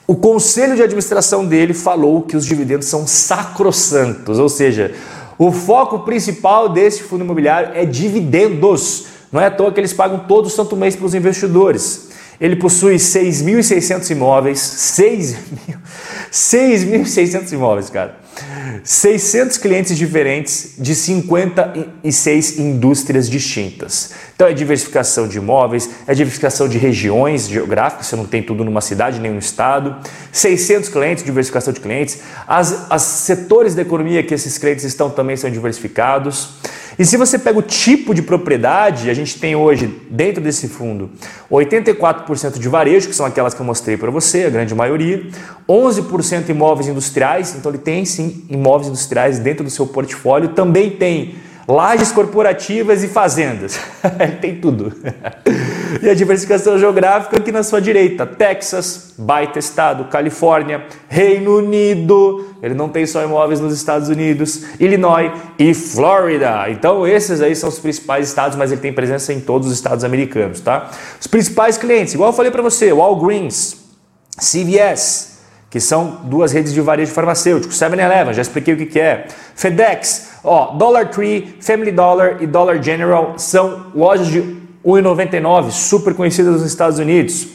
O 0.08 0.16
conselho 0.16 0.76
de 0.76 0.82
administração 0.82 1.46
dele 1.46 1.76
falou 1.76 2.24
que 2.24 2.36
os 2.36 2.44
dividendos 2.44 2.88
são 2.88 3.06
sacrossantos, 3.06 4.40
ou 4.40 4.50
seja, 4.50 4.96
o 5.38 5.52
foco 5.52 6.00
principal 6.00 6.68
desse 6.68 7.04
fundo 7.04 7.24
imobiliário 7.24 7.70
é 7.76 7.86
dividendos. 7.86 9.06
Não 9.32 9.40
é 9.40 9.46
à 9.46 9.52
toa 9.52 9.72
que 9.72 9.80
eles 9.80 9.94
pagam 9.94 10.26
todo 10.28 10.50
santo 10.50 10.76
mês 10.76 10.96
para 10.96 11.06
os 11.06 11.14
investidores. 11.14 12.10
Ele 12.42 12.56
possui 12.56 12.96
6.600 12.96 14.10
imóveis, 14.10 14.60
6.600 16.32 17.52
imóveis, 17.54 17.92
cara. 17.92 18.18
600 18.84 19.58
clientes 19.58 19.98
diferentes 19.98 20.74
de 20.78 20.96
56 20.96 22.60
indústrias 22.60 23.30
distintas. 23.30 24.12
Então 24.36 24.48
é 24.48 24.54
diversificação 24.54 25.28
de 25.28 25.38
imóveis, 25.38 25.90
é 26.08 26.14
diversificação 26.14 26.68
de 26.68 26.78
regiões 26.78 27.48
geográficas, 27.48 28.08
você 28.08 28.16
não 28.16 28.26
tem 28.26 28.42
tudo 28.42 28.64
numa 28.64 28.82
cidade, 28.82 29.20
nem 29.20 29.32
um 29.32 29.38
estado. 29.40 29.96
600 30.32 30.90
clientes, 30.90 31.24
diversificação 31.24 31.74
de 31.74 31.80
clientes. 31.80 32.20
As, 32.48 32.90
as 32.90 33.02
setores 33.02 33.76
da 33.76 33.82
economia 33.82 34.24
que 34.24 34.34
esses 34.34 34.58
clientes 34.58 34.86
estão 34.86 35.10
também 35.10 35.36
são 35.36 35.50
diversificados. 35.50 36.60
E 37.00 37.06
se 37.06 37.16
você 37.16 37.40
pega 37.40 37.58
o 37.58 37.62
tipo 37.62 38.14
de 38.14 38.22
propriedade, 38.22 39.10
a 39.10 39.14
gente 39.14 39.40
tem 39.40 39.56
hoje 39.56 39.88
dentro 40.10 40.44
desse 40.44 40.68
fundo 40.68 41.10
84% 41.50 42.60
de 42.60 42.68
varejo, 42.68 43.08
que 43.08 43.16
são 43.16 43.26
aquelas 43.26 43.54
que 43.54 43.62
eu 43.62 43.66
mostrei 43.66 43.96
para 43.96 44.12
você, 44.12 44.44
a 44.44 44.50
grande 44.50 44.76
maioria, 44.76 45.26
11% 45.68 46.50
imóveis 46.50 46.90
industriais, 46.90 47.56
então 47.56 47.72
ele 47.72 47.78
tem 47.78 48.04
sim 48.04 48.44
imóveis 48.50 48.90
industriais 48.90 49.40
dentro 49.40 49.64
do 49.64 49.70
seu 49.70 49.88
portfólio, 49.88 50.50
também 50.50 50.90
tem 50.90 51.36
lajes 51.70 52.12
corporativas 52.12 53.04
e 53.04 53.08
fazendas. 53.08 53.80
Tem 54.42 54.60
tudo. 54.60 54.92
e 56.02 56.10
a 56.10 56.16
diversificação 56.16 56.80
geográfica 56.80 57.38
aqui 57.38 57.52
na 57.52 57.62
sua 57.62 57.80
direita: 57.80 58.26
Texas, 58.26 59.14
baita 59.18 59.60
estado, 59.60 60.06
Califórnia, 60.06 60.86
Reino 61.08 61.58
Unido. 61.58 62.48
Ele 62.62 62.74
não 62.74 62.90
tem 62.90 63.06
só 63.06 63.24
imóveis 63.24 63.62
nos 63.62 63.74
Estados 63.74 64.10
Unidos, 64.10 64.66
Illinois 64.80 65.32
e 65.58 65.74
Flórida. 65.74 66.70
Então, 66.70 67.08
esses 67.08 67.40
aí 67.40 67.56
são 67.56 67.70
os 67.70 67.80
principais 67.80 68.28
estados, 68.28 68.58
mas 68.58 68.72
ele 68.72 68.82
tem 68.82 68.92
presença 68.92 69.32
em 69.32 69.40
todos 69.40 69.70
os 69.70 69.74
estados 69.74 70.04
americanos, 70.04 70.60
tá? 70.60 70.90
Os 71.22 71.28
principais 71.28 71.78
clientes, 71.78 72.16
igual 72.16 72.32
eu 72.32 72.36
falei 72.36 72.52
para 72.52 72.62
você: 72.62 72.92
Walgreens, 72.92 73.78
CVS, 74.38 75.39
que 75.70 75.80
são 75.80 76.22
duas 76.24 76.52
redes 76.52 76.74
de 76.74 76.82
varejo 76.82 77.12
farmacêutico. 77.12 77.74
7-Eleven, 77.74 78.34
já 78.34 78.42
expliquei 78.42 78.74
o 78.74 78.78
que, 78.78 78.86
que 78.86 79.00
é. 79.00 79.28
FedEx, 79.56 80.30
ó, 80.44 80.74
Dollar 80.76 81.10
Tree, 81.10 81.58
Family 81.62 81.92
Dollar 81.92 82.38
e 82.42 82.48
Dollar 82.48 82.82
General 82.82 83.36
são 83.38 83.88
lojas 83.94 84.28
de 84.28 84.42
1,99, 84.86 85.72
super 85.72 86.14
conhecidas 86.14 86.54
nos 86.54 86.66
Estados 86.66 87.00
Unidos. 87.00 87.48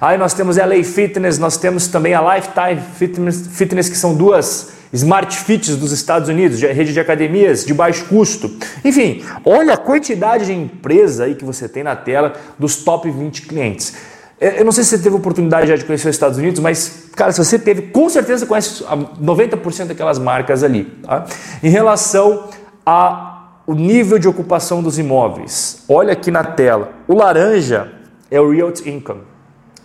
Aí 0.00 0.16
nós 0.16 0.32
temos 0.32 0.58
a 0.58 0.64
LA 0.64 0.82
Fitness, 0.82 1.38
nós 1.38 1.58
temos 1.58 1.86
também 1.86 2.14
a 2.14 2.34
Lifetime 2.34 2.80
Fitness, 2.96 3.46
Fitness 3.52 3.88
que 3.88 3.96
são 3.96 4.14
duas 4.14 4.72
Smart 4.92 5.36
Fits 5.36 5.76
dos 5.76 5.92
Estados 5.92 6.28
Unidos, 6.28 6.58
de 6.58 6.66
rede 6.66 6.92
de 6.92 6.98
academias 6.98 7.64
de 7.64 7.72
baixo 7.72 8.06
custo. 8.06 8.50
Enfim, 8.84 9.22
olha 9.44 9.74
a 9.74 9.76
quantidade 9.76 10.46
de 10.46 10.52
empresa 10.52 11.24
aí 11.24 11.34
que 11.34 11.44
você 11.44 11.68
tem 11.68 11.84
na 11.84 11.94
tela 11.94 12.32
dos 12.58 12.76
top 12.76 13.08
20 13.10 13.42
clientes. 13.42 13.94
Eu 14.40 14.64
não 14.64 14.72
sei 14.72 14.82
se 14.84 14.90
você 14.90 15.02
teve 15.02 15.14
oportunidade 15.14 15.68
já 15.68 15.76
de 15.76 15.84
conhecer 15.84 16.08
os 16.08 16.16
Estados 16.16 16.38
Unidos, 16.38 16.60
mas, 16.60 17.10
cara, 17.14 17.30
se 17.30 17.44
você 17.44 17.58
teve, 17.58 17.82
com 17.82 18.08
certeza 18.08 18.46
conhece 18.46 18.82
90% 18.82 19.88
daquelas 19.88 20.18
marcas 20.18 20.64
ali. 20.64 20.84
Tá? 21.02 21.26
Em 21.62 21.68
relação 21.68 22.48
ao 22.86 23.52
nível 23.68 24.18
de 24.18 24.26
ocupação 24.26 24.82
dos 24.82 24.98
imóveis, 24.98 25.84
olha 25.86 26.14
aqui 26.14 26.30
na 26.30 26.42
tela. 26.42 26.90
O 27.06 27.14
laranja 27.14 27.92
é 28.30 28.40
o 28.40 28.50
Real 28.50 28.72
Income. 28.86 29.20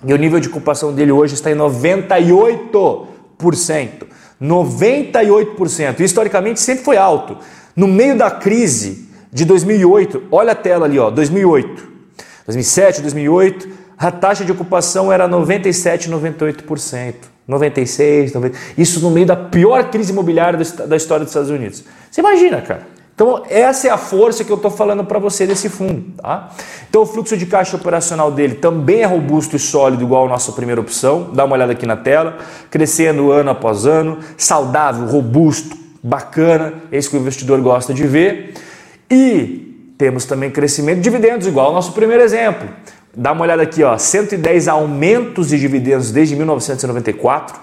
E 0.06 0.14
o 0.14 0.18
nível 0.18 0.40
de 0.40 0.48
ocupação 0.48 0.94
dele 0.94 1.12
hoje 1.12 1.34
está 1.34 1.52
em 1.52 1.56
98%. 1.56 3.08
98%. 4.42 6.00
E, 6.00 6.04
historicamente 6.06 6.62
sempre 6.62 6.86
foi 6.86 6.96
alto. 6.96 7.38
No 7.76 7.88
meio 7.88 8.18
da 8.18 8.32
crise 8.32 9.10
de 9.34 9.44
2008, 9.44 10.24
olha 10.32 10.54
a 10.54 10.56
tela 10.56 10.86
ali, 10.86 10.98
ó, 10.98 11.10
2008. 11.10 11.96
2007, 12.46 13.02
2008 13.02 13.85
a 13.98 14.12
taxa 14.12 14.44
de 14.44 14.52
ocupação 14.52 15.12
era 15.12 15.28
97, 15.28 16.10
98%. 16.10 17.16
96, 17.48 18.34
90. 18.34 18.58
Isso 18.78 19.00
no 19.02 19.12
meio 19.12 19.28
da 19.28 19.36
pior 19.36 19.92
crise 19.92 20.12
imobiliária 20.12 20.58
da 20.88 20.96
história 20.96 21.24
dos 21.24 21.32
Estados 21.32 21.50
Unidos. 21.50 21.84
Você 22.10 22.22
imagina, 22.22 22.62
cara. 22.62 22.96
Então, 23.14 23.44
essa 23.50 23.88
é 23.88 23.92
a 23.92 23.98
força 23.98 24.44
que 24.44 24.52
eu 24.52 24.58
estou 24.58 24.70
falando 24.70 25.06
para 25.06 25.20
você 25.20 25.48
desse 25.48 25.70
fundo. 25.70 26.04
Tá? 26.22 26.50
Então, 26.90 27.04
o 27.04 27.06
fluxo 27.06 27.38
de 27.38 27.46
caixa 27.46 27.78
operacional 27.78 28.30
dele 28.30 28.56
também 28.56 29.04
é 29.04 29.06
robusto 29.06 29.56
e 29.56 29.60
sólido, 29.60 30.04
igual 30.04 30.26
a 30.26 30.30
nossa 30.30 30.52
primeira 30.52 30.82
opção. 30.82 31.30
Dá 31.34 31.46
uma 31.46 31.56
olhada 31.56 31.72
aqui 31.72 31.86
na 31.86 31.96
tela. 31.96 32.38
Crescendo 32.70 33.32
ano 33.32 33.52
após 33.52 33.86
ano, 33.86 34.18
saudável, 34.36 35.06
robusto, 35.06 35.78
bacana. 36.04 36.74
É 36.92 36.98
isso 36.98 37.10
que 37.10 37.16
o 37.16 37.20
investidor 37.20 37.62
gosta 37.62 37.94
de 37.94 38.06
ver. 38.06 38.54
E 39.10 39.94
temos 39.98 40.26
também 40.26 40.52
crescimento 40.52 40.98
de 40.98 41.04
dividendos, 41.04 41.48
igual 41.48 41.68
ao 41.68 41.74
nosso 41.74 41.94
primeiro 41.94 42.22
exemplo. 42.22 42.68
Dá 43.16 43.32
uma 43.32 43.44
olhada 43.44 43.64
aqui, 43.64 43.82
ó, 43.84 43.98
110 43.98 44.68
aumentos 44.68 45.50
de 45.50 45.60
dividendos 45.60 46.12
desde 46.12 46.36
1994, 46.36 47.58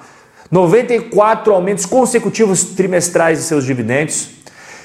94 0.50 1.52
aumentos 1.52 1.84
consecutivos 1.84 2.64
trimestrais 2.64 3.38
de 3.38 3.44
seus 3.44 3.64
dividendos, 3.64 4.30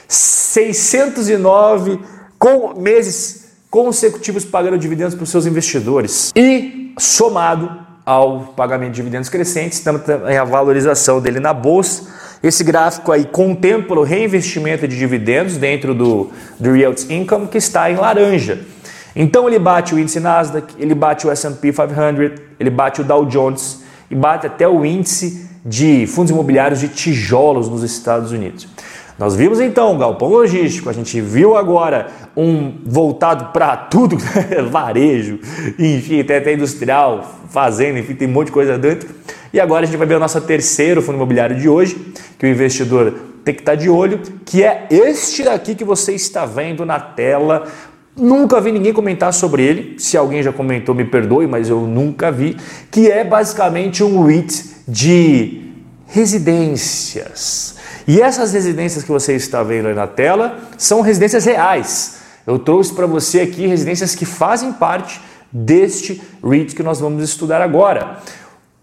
609 0.08 2.00
com 2.38 2.80
meses 2.80 3.48
consecutivos 3.70 4.44
pagando 4.44 4.78
dividendos 4.78 5.16
para 5.16 5.24
os 5.24 5.30
seus 5.30 5.46
investidores. 5.46 6.32
E 6.36 6.94
somado 6.98 7.88
ao 8.06 8.54
pagamento 8.56 8.92
de 8.92 8.96
dividendos 8.96 9.30
crescentes, 9.30 9.84
em 10.30 10.38
a 10.38 10.44
valorização 10.44 11.20
dele 11.20 11.40
na 11.40 11.54
bolsa. 11.54 12.08
Esse 12.42 12.64
gráfico 12.64 13.12
aí 13.12 13.26
contempla 13.26 14.00
o 14.00 14.04
reinvestimento 14.04 14.88
de 14.88 14.98
dividendos 14.98 15.58
dentro 15.58 15.94
do, 15.94 16.32
do 16.60 16.72
Real 16.72 16.94
Income, 17.10 17.48
que 17.48 17.58
está 17.58 17.92
em 17.92 17.96
laranja. 17.96 18.60
Então 19.20 19.48
ele 19.48 19.58
bate 19.58 19.96
o 19.96 20.00
índice 20.00 20.20
Nasdaq, 20.20 20.76
ele 20.78 20.94
bate 20.94 21.26
o 21.26 21.32
S&P 21.32 21.74
500, 21.74 22.40
ele 22.60 22.70
bate 22.70 23.02
o 23.02 23.04
Dow 23.04 23.26
Jones 23.26 23.84
e 24.12 24.16
bate 24.16 24.46
até 24.46 24.68
o 24.68 24.86
índice 24.86 25.50
de 25.66 26.06
fundos 26.06 26.30
imobiliários 26.30 26.82
de 26.82 26.88
tijolos 26.88 27.68
nos 27.68 27.82
Estados 27.82 28.32
Unidos. 28.32 28.68
Nós 29.18 29.36
vimos 29.36 29.60
então 29.60 29.96
um 29.96 29.98
galpão 29.98 30.30
logístico, 30.30 30.88
a 30.88 30.94
gente 30.94 31.20
viu 31.20 31.58
agora 31.58 32.10
um 32.36 32.76
voltado 32.86 33.46
para 33.46 33.76
tudo, 33.76 34.16
varejo, 34.70 35.40
enfim, 35.80 36.20
até, 36.20 36.38
até 36.38 36.54
industrial, 36.54 37.40
fazenda, 37.50 37.98
enfim, 37.98 38.14
tem 38.14 38.28
um 38.28 38.32
monte 38.32 38.48
de 38.48 38.54
coisa 38.54 38.78
dentro. 38.78 39.10
E 39.52 39.60
agora 39.60 39.82
a 39.82 39.88
gente 39.88 39.98
vai 39.98 40.06
ver 40.06 40.14
o 40.14 40.20
nosso 40.20 40.40
terceiro 40.42 41.02
fundo 41.02 41.16
imobiliário 41.16 41.56
de 41.56 41.68
hoje, 41.68 41.96
que 42.38 42.46
o 42.46 42.50
investidor 42.50 43.12
tem 43.44 43.56
que 43.56 43.62
estar 43.62 43.74
de 43.74 43.90
olho, 43.90 44.22
que 44.46 44.64
é 44.64 44.86
este 44.92 45.42
daqui 45.42 45.74
que 45.74 45.84
você 45.84 46.14
está 46.14 46.46
vendo 46.46 46.86
na 46.86 47.00
tela, 47.00 47.66
Nunca 48.18 48.60
vi 48.60 48.72
ninguém 48.72 48.92
comentar 48.92 49.32
sobre 49.32 49.64
ele. 49.64 50.00
Se 50.00 50.18
alguém 50.18 50.42
já 50.42 50.52
comentou, 50.52 50.96
me 50.96 51.06
perdoe, 51.06 51.46
mas 51.46 51.70
eu 51.70 51.82
nunca 51.82 52.32
vi. 52.32 52.58
Que 52.90 53.12
é 53.12 53.24
basicamente 53.24 54.04
um 54.04 54.24
REIT 54.24 54.84
de 54.88 55.72
residências. 56.08 57.76
E 58.08 58.22
essas 58.22 58.54
residências 58.54 59.04
que 59.04 59.12
você 59.12 59.36
está 59.36 59.62
vendo 59.62 59.88
aí 59.88 59.94
na 59.94 60.08
tela 60.08 60.58
são 60.78 61.02
residências 61.02 61.46
reais. 61.46 62.18
Eu 62.48 62.58
trouxe 62.58 62.94
para 62.94 63.06
você 63.06 63.42
aqui 63.42 63.68
residências 63.68 64.16
que 64.16 64.26
fazem 64.26 64.72
parte 64.74 65.22
deste 65.52 66.22
REIT 66.44 66.74
que 66.74 66.82
nós 66.82 67.00
vamos 67.00 67.24
estudar 67.24 67.62
agora. 67.62 68.20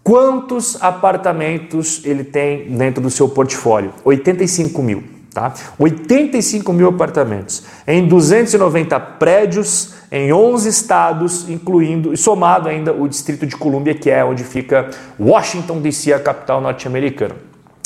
Quantos 0.03 0.81
apartamentos 0.81 2.01
ele 2.05 2.23
tem 2.23 2.69
dentro 2.77 3.01
do 3.01 3.09
seu 3.09 3.27
portfólio? 3.27 3.91
85 4.05 4.81
mil. 4.83 5.14
Tá? 5.35 5.53
85 5.77 6.71
mil 6.71 6.87
apartamentos 6.87 7.63
em 7.85 8.07
290 8.07 8.97
prédios 8.97 9.93
em 10.09 10.31
11 10.31 10.69
estados, 10.69 11.49
incluindo 11.49 12.13
e 12.13 12.17
somado 12.17 12.69
ainda 12.69 12.93
o 12.93 13.05
Distrito 13.05 13.45
de 13.45 13.53
Colômbia, 13.57 13.93
que 13.93 14.09
é 14.09 14.23
onde 14.23 14.45
fica 14.45 14.89
Washington 15.19 15.81
DC, 15.81 16.13
a 16.13 16.19
capital 16.21 16.61
norte-americana. 16.61 17.35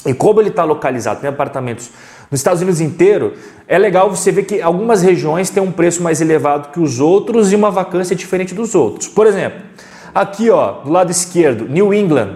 E 0.05 0.13
como 0.13 0.39
ele 0.39 0.49
está 0.49 0.63
localizado, 0.63 1.21
tem 1.21 1.29
apartamentos 1.31 1.89
nos 2.29 2.39
Estados 2.39 2.61
Unidos 2.61 2.81
inteiro, 2.81 3.33
é 3.67 3.79
legal 3.79 4.15
você 4.15 4.31
ver 4.31 4.43
que 4.43 4.61
algumas 4.61 5.01
regiões 5.01 5.49
têm 5.49 5.63
um 5.63 5.71
preço 5.71 6.03
mais 6.03 6.21
elevado 6.21 6.69
que 6.69 6.79
os 6.79 6.99
outros 6.99 7.51
e 7.51 7.55
uma 7.55 7.71
vacância 7.71 8.15
diferente 8.15 8.53
dos 8.53 8.75
outros. 8.75 9.07
Por 9.07 9.25
exemplo, 9.25 9.59
aqui 10.13 10.51
ó, 10.51 10.83
do 10.83 10.91
lado 10.91 11.09
esquerdo, 11.09 11.67
New 11.67 11.91
England, 11.95 12.35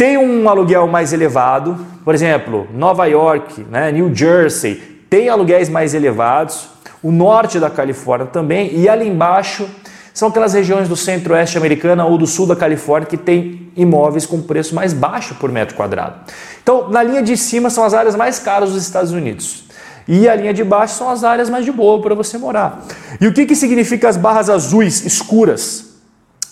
tem 0.00 0.16
um 0.16 0.48
aluguel 0.48 0.86
mais 0.86 1.12
elevado, 1.12 1.76
por 2.06 2.14
exemplo, 2.14 2.66
Nova 2.72 3.04
York, 3.04 3.66
né, 3.70 3.92
New 3.92 4.14
Jersey, 4.14 4.76
tem 5.10 5.28
aluguéis 5.28 5.68
mais 5.68 5.92
elevados, 5.92 6.70
o 7.02 7.12
norte 7.12 7.60
da 7.60 7.68
Califórnia 7.68 8.26
também, 8.26 8.74
e 8.74 8.88
ali 8.88 9.06
embaixo 9.06 9.68
são 10.14 10.30
aquelas 10.30 10.54
regiões 10.54 10.88
do 10.88 10.96
centro-oeste 10.96 11.58
americana 11.58 12.06
ou 12.06 12.16
do 12.16 12.26
sul 12.26 12.46
da 12.46 12.56
Califórnia 12.56 13.06
que 13.06 13.18
tem 13.18 13.70
imóveis 13.76 14.24
com 14.24 14.40
preço 14.40 14.74
mais 14.74 14.94
baixo 14.94 15.34
por 15.34 15.52
metro 15.52 15.76
quadrado. 15.76 16.14
Então, 16.62 16.88
na 16.88 17.02
linha 17.02 17.22
de 17.22 17.36
cima 17.36 17.68
são 17.68 17.84
as 17.84 17.92
áreas 17.92 18.16
mais 18.16 18.38
caras 18.38 18.72
dos 18.72 18.82
Estados 18.82 19.12
Unidos. 19.12 19.64
E 20.08 20.26
a 20.26 20.34
linha 20.34 20.54
de 20.54 20.64
baixo 20.64 20.94
são 20.94 21.10
as 21.10 21.24
áreas 21.24 21.50
mais 21.50 21.66
de 21.66 21.72
boa 21.72 22.00
para 22.00 22.14
você 22.14 22.38
morar. 22.38 22.86
E 23.20 23.26
o 23.26 23.34
que, 23.34 23.44
que 23.44 23.54
significa 23.54 24.08
as 24.08 24.16
barras 24.16 24.48
azuis 24.48 25.04
escuras? 25.04 25.90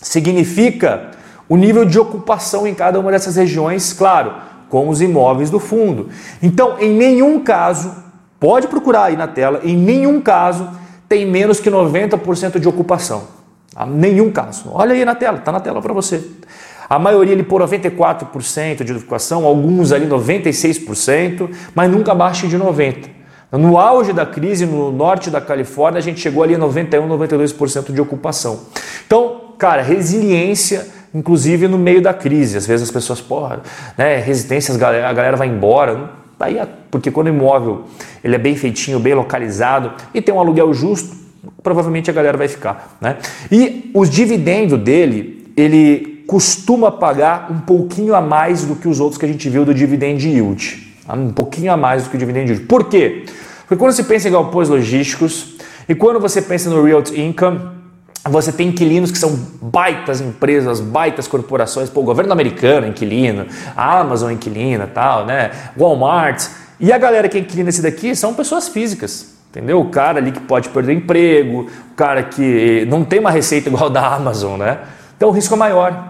Significa 0.03 1.17
o 1.49 1.57
nível 1.57 1.85
de 1.85 1.99
ocupação 1.99 2.67
em 2.67 2.75
cada 2.75 3.01
uma 3.01 3.11
dessas 3.11 3.37
regiões, 3.37 3.93
claro, 3.93 4.35
com 4.69 4.89
os 4.89 5.01
imóveis 5.01 5.51
do 5.51 5.59
fundo. 5.59 6.09
Então, 6.43 6.77
em 6.79 6.93
nenhum 6.93 7.41
caso, 7.41 7.93
pode 8.39 8.69
procurar 8.69 9.05
aí 9.05 9.17
na 9.17 9.27
tela, 9.27 9.61
em 9.65 9.77
nenhum 9.77 10.21
caso 10.21 10.69
tem 11.09 11.25
menos 11.25 11.59
que 11.59 11.71
90% 11.71 12.59
de 12.59 12.69
ocupação. 12.69 13.23
Tá? 13.75 13.87
Nenhum 13.87 14.31
caso. 14.31 14.71
Olha 14.73 14.93
aí 14.93 15.05
na 15.05 15.15
tela, 15.15 15.39
está 15.39 15.51
na 15.51 15.61
tela 15.61 15.81
para 15.81 15.95
você. 15.95 16.23
A 16.89 16.99
maioria 16.99 17.35
ali 17.35 17.43
por 17.43 17.63
94% 17.63 18.85
de 18.85 18.93
ocupação, 18.93 19.45
alguns 19.45 19.93
ali 19.93 20.07
96%, 20.07 21.51
mas 21.75 21.91
nunca 21.91 22.13
abaixo 22.13 22.49
de 22.49 22.59
90%. 22.59 23.19
No 23.53 23.79
auge 23.79 24.13
da 24.13 24.27
crise 24.27 24.67
no 24.67 24.93
norte 24.93 25.31
da 25.31 25.41
Califórnia, 25.41 25.99
a 25.99 26.03
gente 26.03 26.21
chegou 26.21 26.43
ali 26.43 26.55
a 26.55 26.59
91, 26.59 27.09
92% 27.09 27.93
de 27.93 28.01
ocupação. 28.01 28.61
Então, 29.07 29.55
cara, 29.57 29.81
resiliência, 29.81 30.87
inclusive 31.19 31.67
no 31.67 31.77
meio 31.77 32.01
da 32.01 32.15
crise. 32.15 32.57
Às 32.57 32.67
vezes 32.67 32.89
as 32.89 32.93
pessoas, 32.93 33.21
porra, 33.21 33.61
né, 33.97 34.19
resistência, 34.19 34.75
a 34.75 35.13
galera 35.13 35.37
vai 35.37 35.49
embora. 35.49 36.11
Daí, 36.39 36.61
porque 36.91 37.11
quando 37.11 37.27
o 37.27 37.31
imóvel 37.31 37.85
ele 38.23 38.37
é 38.37 38.39
bem 38.39 38.55
feitinho, 38.55 39.01
bem 39.01 39.15
localizado 39.15 39.93
e 40.15 40.23
tem 40.23 40.33
um 40.33 40.39
aluguel 40.39 40.73
justo, 40.73 41.17
provavelmente 41.63 42.09
a 42.09 42.13
galera 42.13 42.39
vai 42.39 42.47
ficar. 42.47 42.97
Né? 43.01 43.17
E 43.51 43.91
os 43.93 44.09
dividendos 44.09 44.79
dele, 44.79 45.53
ele 45.57 46.23
costuma 46.29 46.93
pagar 46.93 47.51
um 47.51 47.59
pouquinho 47.59 48.15
a 48.15 48.21
mais 48.21 48.65
do 48.65 48.77
que 48.77 48.87
os 48.87 49.01
outros 49.01 49.19
que 49.19 49.25
a 49.25 49.29
gente 49.29 49.49
viu 49.49 49.65
do 49.65 49.75
dividend 49.75 50.25
yield. 50.25 50.95
Tá? 51.05 51.15
Um 51.15 51.33
pouquinho 51.33 51.73
a 51.73 51.77
mais 51.77 52.05
do 52.05 52.11
que 52.11 52.17
o 52.17 52.19
dividend 52.19 52.53
yield. 52.53 52.67
Por 52.67 52.85
quê? 52.85 53.25
Porque 53.63 53.77
quando 53.77 53.93
você 53.93 54.05
pensa 54.05 54.29
em 54.29 54.33
galpões 54.33 54.69
logísticos 54.69 55.57
e 55.89 55.95
quando 55.95 56.21
você 56.21 56.41
pensa 56.41 56.71
no 56.71 56.85
real 56.85 57.03
income, 57.17 57.78
você 58.29 58.53
tem 58.53 58.69
inquilinos 58.69 59.11
que 59.11 59.19
são 59.19 59.39
baitas 59.61 60.21
empresas, 60.21 60.81
baitas 60.81 61.27
corporações, 61.27 61.89
pô, 61.91 62.01
o 62.01 62.05
governo 62.05 62.33
americano 62.33 62.87
é 62.87 62.91
inquilino, 62.91 63.47
a 63.77 64.01
Amazon 64.01 64.31
é 64.31 64.35
inquilina, 64.35 64.87
tal, 64.87 65.27
né? 65.27 65.51
Walmart. 65.77 66.47
E 66.81 66.93
a 66.93 66.99
galera 66.99 67.29
que 67.29 67.37
é 67.37 67.41
inquilina 67.41 67.69
esse 67.69 67.83
daqui 67.83 68.15
são 68.15 68.35
pessoas 68.35 68.69
físicas. 68.69 69.37
Entendeu? 69.51 69.81
O 69.81 69.89
cara 69.89 70.19
ali 70.19 70.31
que 70.31 70.41
pode 70.41 70.69
perder 70.69 70.93
emprego, 70.93 71.69
o 71.93 71.95
cara 71.95 72.23
que 72.23 72.87
não 72.89 73.03
tem 73.03 73.19
uma 73.19 73.31
receita 73.31 73.69
igual 73.69 73.89
da 73.89 74.15
Amazon, 74.15 74.59
né? 74.59 74.79
Então 75.17 75.31
o 75.31 75.33
risco 75.33 75.55
é 75.55 75.57
maior. 75.57 76.08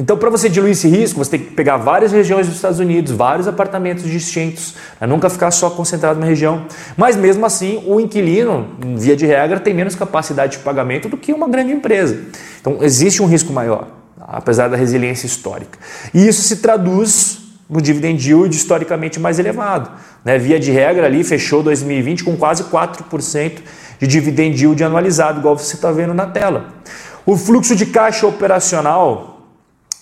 Então, 0.00 0.16
para 0.16 0.30
você 0.30 0.48
diluir 0.48 0.72
esse 0.72 0.88
risco, 0.88 1.18
você 1.18 1.32
tem 1.32 1.40
que 1.40 1.50
pegar 1.50 1.76
várias 1.76 2.10
regiões 2.10 2.46
dos 2.46 2.56
Estados 2.56 2.78
Unidos, 2.78 3.12
vários 3.12 3.46
apartamentos 3.46 4.04
distintos, 4.04 4.74
né? 4.98 5.06
nunca 5.06 5.28
ficar 5.28 5.50
só 5.50 5.68
concentrado 5.68 6.18
numa 6.18 6.26
região. 6.26 6.64
Mas 6.96 7.16
mesmo 7.16 7.44
assim, 7.44 7.84
o 7.86 8.00
inquilino, 8.00 8.66
via 8.96 9.14
de 9.14 9.26
regra, 9.26 9.60
tem 9.60 9.74
menos 9.74 9.94
capacidade 9.94 10.52
de 10.56 10.64
pagamento 10.64 11.06
do 11.06 11.18
que 11.18 11.34
uma 11.34 11.46
grande 11.46 11.72
empresa. 11.72 12.18
Então, 12.62 12.78
existe 12.80 13.22
um 13.22 13.26
risco 13.26 13.52
maior, 13.52 13.88
apesar 14.18 14.68
da 14.68 14.76
resiliência 14.76 15.26
histórica. 15.26 15.78
E 16.14 16.26
isso 16.26 16.40
se 16.40 16.56
traduz 16.56 17.40
no 17.68 17.82
dividend 17.82 18.26
yield 18.26 18.56
historicamente 18.56 19.20
mais 19.20 19.38
elevado. 19.38 19.90
Né? 20.24 20.38
Via 20.38 20.58
de 20.58 20.70
regra 20.70 21.04
ali 21.04 21.22
fechou 21.22 21.62
2020 21.62 22.24
com 22.24 22.38
quase 22.38 22.64
4% 22.64 23.52
de 23.98 24.06
dividend 24.06 24.58
yield 24.58 24.82
anualizado, 24.82 25.40
igual 25.40 25.58
você 25.58 25.76
está 25.76 25.92
vendo 25.92 26.14
na 26.14 26.24
tela. 26.24 26.72
O 27.26 27.36
fluxo 27.36 27.76
de 27.76 27.84
caixa 27.84 28.26
operacional 28.26 29.29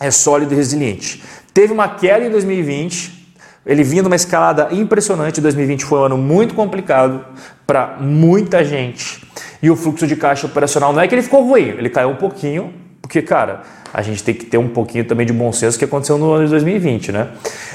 é 0.00 0.10
sólido 0.10 0.52
e 0.52 0.56
resiliente. 0.56 1.22
Teve 1.52 1.72
uma 1.72 1.88
queda 1.88 2.24
em 2.24 2.30
2020, 2.30 3.34
ele 3.66 3.82
vinha 3.82 4.02
numa 4.02 4.16
escalada 4.16 4.68
impressionante. 4.72 5.40
2020 5.40 5.84
foi 5.84 5.98
um 5.98 6.04
ano 6.04 6.18
muito 6.18 6.54
complicado 6.54 7.24
para 7.66 7.98
muita 8.00 8.64
gente. 8.64 9.26
E 9.62 9.70
o 9.70 9.76
fluxo 9.76 10.06
de 10.06 10.16
caixa 10.16 10.46
operacional 10.46 10.92
não 10.92 11.00
é 11.00 11.08
que 11.08 11.14
ele 11.14 11.22
ficou 11.22 11.46
ruim, 11.46 11.68
ele 11.68 11.90
caiu 11.90 12.10
um 12.10 12.16
pouquinho, 12.16 12.72
porque, 13.02 13.20
cara, 13.20 13.62
a 13.92 14.02
gente 14.02 14.22
tem 14.22 14.34
que 14.34 14.44
ter 14.44 14.58
um 14.58 14.68
pouquinho 14.68 15.04
também 15.04 15.26
de 15.26 15.32
bom 15.32 15.52
senso 15.52 15.78
que 15.78 15.84
aconteceu 15.84 16.18
no 16.18 16.32
ano 16.32 16.44
de 16.44 16.50
2020, 16.50 17.12
né? 17.12 17.28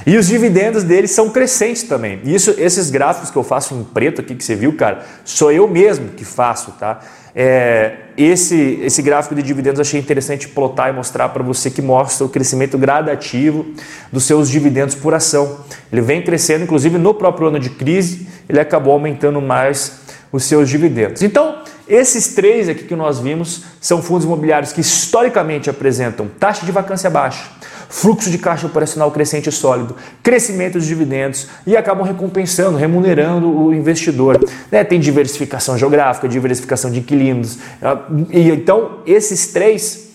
E 0.05 0.17
os 0.17 0.27
dividendos 0.27 0.83
deles 0.83 1.11
são 1.11 1.29
crescentes 1.29 1.83
também. 1.83 2.19
Isso, 2.23 2.53
esses 2.57 2.89
gráficos 2.89 3.31
que 3.31 3.37
eu 3.37 3.43
faço 3.43 3.73
em 3.73 3.83
preto 3.83 4.21
aqui 4.21 4.35
que 4.35 4.43
você 4.43 4.55
viu, 4.55 4.75
cara, 4.75 5.03
sou 5.25 5.51
eu 5.51 5.67
mesmo 5.67 6.09
que 6.09 6.25
faço, 6.25 6.71
tá? 6.73 6.99
É, 7.35 7.93
esse, 8.15 8.79
esse 8.83 9.01
gráfico 9.01 9.33
de 9.33 9.41
dividendos 9.41 9.79
eu 9.79 9.81
achei 9.81 9.99
interessante 9.99 10.47
plotar 10.47 10.89
e 10.89 10.93
mostrar 10.93 11.29
para 11.29 11.41
você 11.41 11.71
que 11.71 11.81
mostra 11.81 12.25
o 12.25 12.29
crescimento 12.29 12.77
gradativo 12.77 13.65
dos 14.11 14.25
seus 14.25 14.49
dividendos 14.49 14.93
por 14.93 15.15
ação. 15.15 15.61
Ele 15.91 16.01
vem 16.01 16.21
crescendo, 16.21 16.63
inclusive 16.63 16.97
no 16.99 17.13
próprio 17.13 17.47
ano 17.47 17.59
de 17.59 17.71
crise, 17.71 18.27
ele 18.47 18.59
acabou 18.59 18.93
aumentando 18.93 19.41
mais 19.41 20.03
os 20.31 20.43
seus 20.43 20.69
dividendos. 20.69 21.23
Então, 21.23 21.62
esses 21.87 22.33
três 22.33 22.69
aqui 22.69 22.83
que 22.83 22.95
nós 22.95 23.19
vimos 23.19 23.63
são 23.81 24.01
fundos 24.01 24.25
imobiliários 24.25 24.71
que 24.71 24.81
historicamente 24.81 25.69
apresentam 25.69 26.29
taxa 26.39 26.65
de 26.65 26.71
vacância 26.71 27.09
baixa, 27.09 27.43
fluxo 27.89 28.29
de 28.29 28.37
caixa 28.37 28.65
operacional 28.65 29.11
crescente 29.11 29.49
e 29.49 29.51
sólido, 29.51 29.95
crescimento 30.21 30.73
dos 30.73 30.87
dividendos 30.87 31.47
e 31.67 31.75
acabam 31.75 32.05
recompensando, 32.05 32.77
remunerando 32.77 33.49
o 33.49 33.73
investidor. 33.73 34.39
Né? 34.71 34.83
Tem 34.83 34.99
diversificação 34.99 35.77
geográfica, 35.77 36.27
diversificação 36.27 36.89
de 36.89 36.99
inquilinos. 36.99 37.57
E, 38.31 38.49
então, 38.49 38.99
esses 39.05 39.47
três 39.47 40.09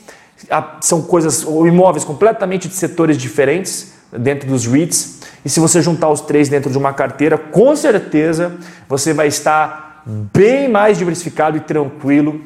são 0.80 1.02
coisas, 1.02 1.44
ou 1.44 1.66
imóveis 1.66 2.04
completamente 2.04 2.68
de 2.68 2.74
setores 2.74 3.16
diferentes 3.16 3.92
dentro 4.12 4.48
dos 4.48 4.66
REITs. 4.66 5.18
E 5.44 5.48
se 5.48 5.60
você 5.60 5.82
juntar 5.82 6.08
os 6.08 6.20
três 6.22 6.48
dentro 6.48 6.70
de 6.70 6.78
uma 6.78 6.92
carteira, 6.92 7.36
com 7.36 7.76
certeza 7.76 8.56
você 8.88 9.12
vai 9.12 9.28
estar 9.28 9.87
bem 10.08 10.68
mais 10.68 10.96
diversificado 10.96 11.56
e 11.56 11.60
tranquilo, 11.60 12.40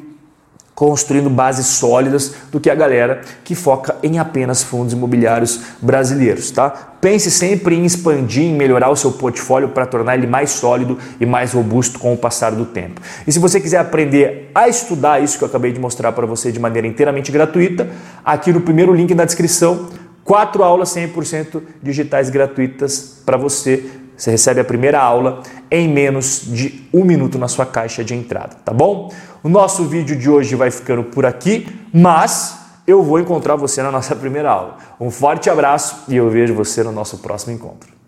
construindo 0.74 1.30
bases 1.30 1.66
sólidas 1.66 2.34
do 2.50 2.58
que 2.58 2.68
a 2.68 2.74
galera 2.74 3.20
que 3.44 3.54
foca 3.54 3.94
em 4.02 4.18
apenas 4.18 4.62
fundos 4.64 4.92
imobiliários 4.92 5.60
brasileiros, 5.80 6.50
tá? 6.50 6.70
Pense 7.00 7.30
sempre 7.30 7.76
em 7.76 7.84
expandir, 7.84 8.44
em 8.44 8.54
melhorar 8.54 8.90
o 8.90 8.96
seu 8.96 9.12
portfólio 9.12 9.68
para 9.68 9.86
tornar 9.86 10.16
ele 10.16 10.26
mais 10.26 10.50
sólido 10.50 10.98
e 11.20 11.26
mais 11.26 11.52
robusto 11.52 11.98
com 11.98 12.12
o 12.12 12.16
passar 12.16 12.52
do 12.52 12.64
tempo. 12.64 13.00
E 13.26 13.30
se 13.30 13.38
você 13.38 13.60
quiser 13.60 13.78
aprender 13.78 14.50
a 14.54 14.66
estudar 14.66 15.22
isso 15.22 15.38
que 15.38 15.44
eu 15.44 15.48
acabei 15.48 15.72
de 15.72 15.78
mostrar 15.78 16.10
para 16.12 16.26
você 16.26 16.50
de 16.50 16.58
maneira 16.58 16.88
inteiramente 16.88 17.30
gratuita, 17.30 17.88
aqui 18.24 18.52
no 18.52 18.60
primeiro 18.60 18.94
link 18.94 19.14
na 19.14 19.24
descrição, 19.24 19.88
quatro 20.24 20.64
aulas 20.64 20.88
100% 20.94 21.62
digitais 21.82 22.30
gratuitas 22.30 23.20
para 23.24 23.36
você 23.36 24.01
você 24.16 24.30
recebe 24.30 24.60
a 24.60 24.64
primeira 24.64 25.00
aula 25.00 25.42
em 25.70 25.88
menos 25.88 26.42
de 26.46 26.88
um 26.92 27.04
minuto 27.04 27.38
na 27.38 27.48
sua 27.48 27.66
caixa 27.66 28.04
de 28.04 28.14
entrada, 28.14 28.56
tá 28.64 28.72
bom? 28.72 29.12
O 29.42 29.48
nosso 29.48 29.84
vídeo 29.84 30.16
de 30.16 30.30
hoje 30.30 30.54
vai 30.54 30.70
ficando 30.70 31.04
por 31.04 31.26
aqui, 31.26 31.66
mas 31.92 32.58
eu 32.86 33.02
vou 33.02 33.18
encontrar 33.18 33.56
você 33.56 33.82
na 33.82 33.90
nossa 33.90 34.14
primeira 34.14 34.50
aula. 34.50 34.76
Um 35.00 35.10
forte 35.10 35.48
abraço 35.48 36.04
e 36.08 36.16
eu 36.16 36.28
vejo 36.30 36.54
você 36.54 36.82
no 36.82 36.92
nosso 36.92 37.18
próximo 37.18 37.52
encontro. 37.52 38.01